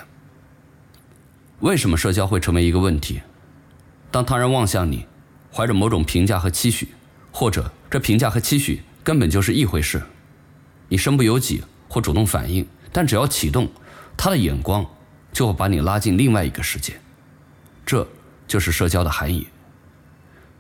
[1.61, 3.23] 为什么社交会成为一个问题？
[4.11, 5.07] 当他人望向你。
[5.51, 6.89] 怀着某种评价和期许，
[7.33, 10.03] 或者这评价和期许根本就是一回事，
[10.89, 13.71] 你身不由己或主动反应，但只要启动，
[14.15, 14.85] 他的眼光
[15.33, 17.01] 就会把你拉进另外一个世界，
[17.87, 18.07] 这
[18.47, 19.47] 就是社交的含义。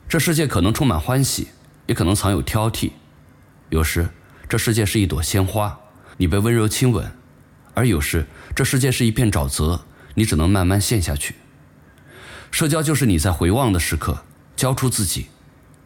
[0.08, 1.48] 这世界可能充满欢喜，
[1.86, 2.92] 也可能藏有挑剔，
[3.70, 4.08] 有时
[4.48, 5.78] 这世界是一朵鲜花，
[6.16, 7.10] 你被温柔亲吻，
[7.74, 9.84] 而有时这世界是一片沼泽，
[10.14, 11.34] 你只能慢慢陷下去。
[12.50, 14.24] 社交就是你在回望的时刻。
[14.56, 15.26] 交出自己，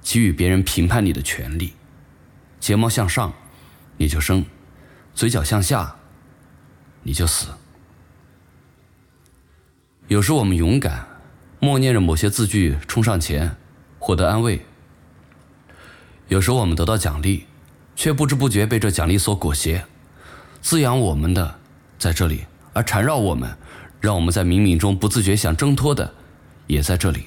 [0.02, 1.72] 给予别人评判你的权利。
[2.60, 3.32] 睫毛向上，
[3.96, 4.42] 你就生；
[5.14, 5.96] 嘴角向下，
[7.02, 7.46] 你就死。
[10.08, 11.08] 有时我们勇敢，
[11.60, 13.56] 默念着某些字句冲上前，
[14.08, 14.60] 获得安慰；
[16.28, 17.44] 有时候我们得到奖励，
[17.94, 19.84] 却不知不觉被这奖励所裹挟。
[20.62, 21.56] 滋养我们的
[21.98, 23.54] 在这里，而缠绕我们，
[24.00, 26.14] 让我们在冥冥中不自觉想挣脱的，
[26.68, 27.26] 也在这里。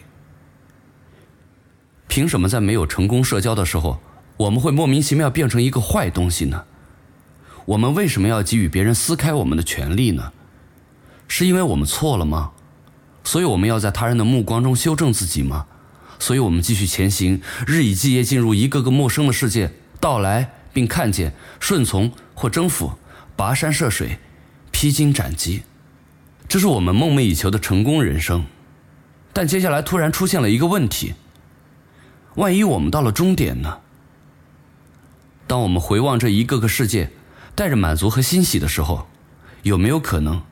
[2.07, 4.01] 凭什么在没有成功社交的时候，
[4.37, 6.65] 我们会莫名其妙变成一个坏东西呢？
[7.65, 10.33] 我们为什么要给予别人撕开我们的权利呢？
[11.27, 12.53] 是因为我们错了吗？
[13.23, 15.67] 所以我们要在他人的目光中修正自己吗？
[16.21, 22.93] 所以我们继续前行，日以继夜进入一个个陌生的世界，到来并看见，顺从或征服，
[23.35, 24.19] 跋山涉水，
[24.69, 25.63] 披荆斩棘，
[26.47, 28.45] 这是我们梦寐以求的成功人生。
[29.33, 31.15] 但接下来突然出现了一个问题。
[32.35, 33.79] 万一我们到了终点呢？
[35.47, 37.09] 当我们回望这一个个世界，
[37.55, 39.07] 带着满足和欣喜的时候，
[39.63, 40.43] 有没有可能，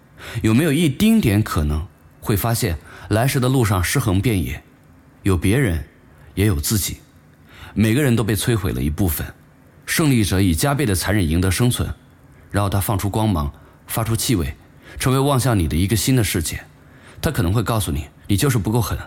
[0.42, 1.86] 有没有一丁点可能，
[2.20, 4.64] 会发现来时的路上尸横遍野，
[5.24, 5.86] 有别人，
[6.36, 7.00] 也有自己，
[7.74, 9.34] 每个人都被摧毁了一部分，
[9.86, 11.94] 胜利者以加倍的残忍赢得生存，
[12.52, 13.52] 然后他放出光芒，
[13.86, 14.56] 发出气味，
[14.98, 16.64] 成为望向你的一个新的世界。
[17.22, 18.98] 他可能会告诉你，你就是不够狠，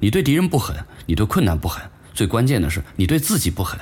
[0.00, 1.82] 你对敌人不狠，你对困难不狠。
[2.12, 3.80] 最关键的是，你对自己不狠，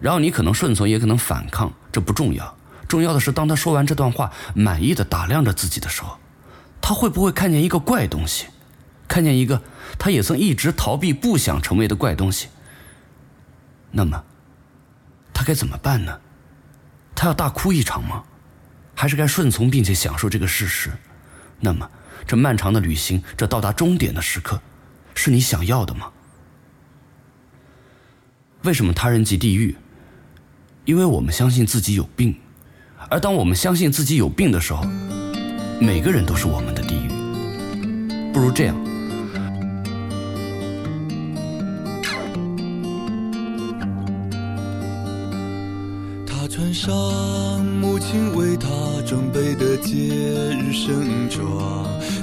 [0.00, 2.56] 然后你可能顺从，也可能反抗，这不重要。
[2.86, 6.16] 重要的是，当他说完这段话，满意的打量着自己的时候，
[6.80, 8.46] 他会不会看见一个怪东西，
[9.08, 9.62] 看见一个
[9.98, 12.48] 他也曾一直逃避、不想成为的怪东西？
[13.90, 14.22] 那么，
[15.32, 16.20] 他该怎么办呢？
[17.14, 18.22] 他要大哭一场吗？
[18.94, 20.90] 还是该顺从并且享受这个事实？
[21.60, 21.90] 那么，
[22.26, 24.60] 这漫长的旅行，这到达终点的时刻，
[25.14, 26.12] 是你想要的吗？
[28.64, 29.76] 为什么他人即地狱？
[30.84, 32.38] 因为我们相信自己有病，
[33.08, 34.84] 而当我们相信自己有病的时候，
[35.80, 37.08] 每个人都是我们的地狱。
[38.32, 38.76] 不如这样，
[46.80, 46.94] 上
[47.80, 48.68] 母亲为他
[49.04, 51.44] 准备的节日盛装，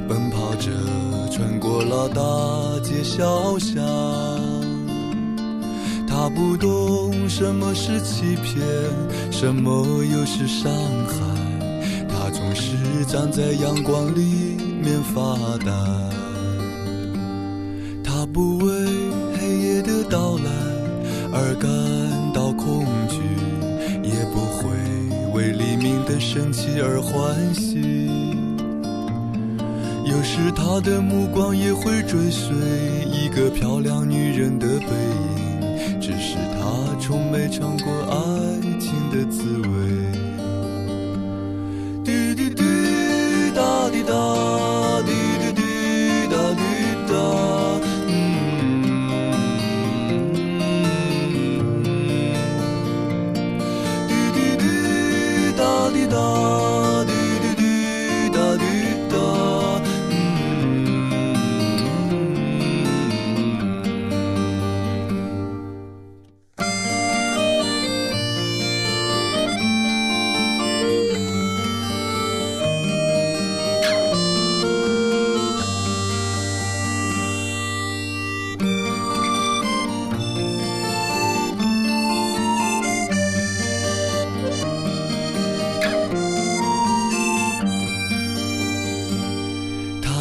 [0.07, 0.71] 奔跑着
[1.29, 3.83] 穿过了大街小巷。
[6.07, 8.65] 他不懂什么是欺骗，
[9.29, 11.15] 什么又是伤害。
[12.07, 12.77] 他总是
[13.07, 15.35] 站在阳光里面发
[15.65, 15.71] 呆。
[18.01, 18.73] 他不问
[26.35, 27.79] 生气而欢喜。
[30.03, 32.53] 有时他的目光也会追随
[33.05, 36.01] 一个漂亮女人的背影。
[36.01, 38.19] 只是他从没尝过爱
[38.81, 39.44] 情的滋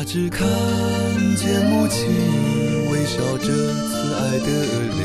[0.05, 0.47] 只看
[1.35, 2.07] 见母亲
[2.91, 4.47] 微笑着慈爱的
[4.95, 5.01] 脸，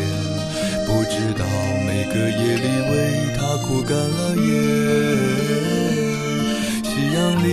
[0.86, 1.46] 不知道
[1.88, 2.94] 每个夜里为
[3.36, 4.44] 他哭干了眼。
[6.84, 7.48] 夕阳里，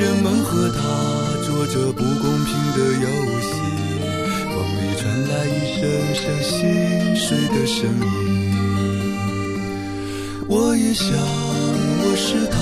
[0.00, 0.78] 人们和他
[1.44, 3.06] 做着不公平的游
[3.40, 3.52] 戏，
[4.48, 5.82] 风里传来一声
[6.14, 6.52] 声心
[7.14, 8.04] 碎的声音。
[10.48, 12.56] 我也想，我是他，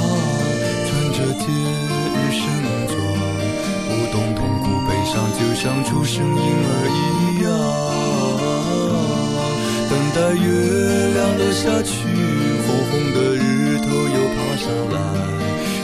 [0.88, 1.46] 穿着节
[2.12, 2.42] 日盛
[2.88, 3.00] 装。
[4.12, 7.48] 懂痛苦悲伤就像出生婴儿一样。
[9.88, 10.46] 等待月
[11.14, 11.92] 亮落下去
[12.64, 14.96] 红红的日头又爬上来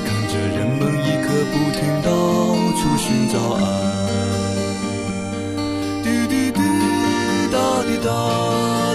[0.04, 2.06] 看着人们一刻不停到
[2.76, 3.58] 处寻找爱。
[6.02, 6.60] 滴滴滴
[7.50, 8.08] 答滴答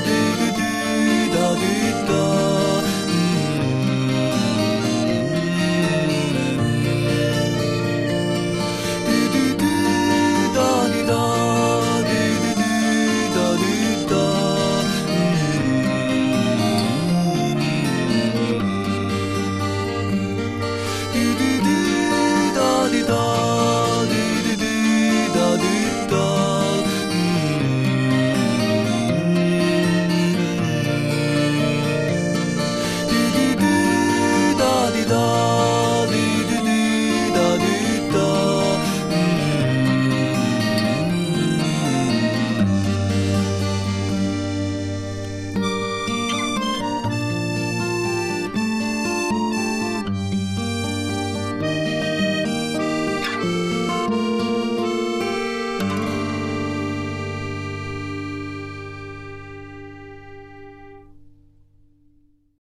[0.02, 0.62] 滴滴滴
[1.34, 1.62] 答滴
[2.08, 2.53] 答。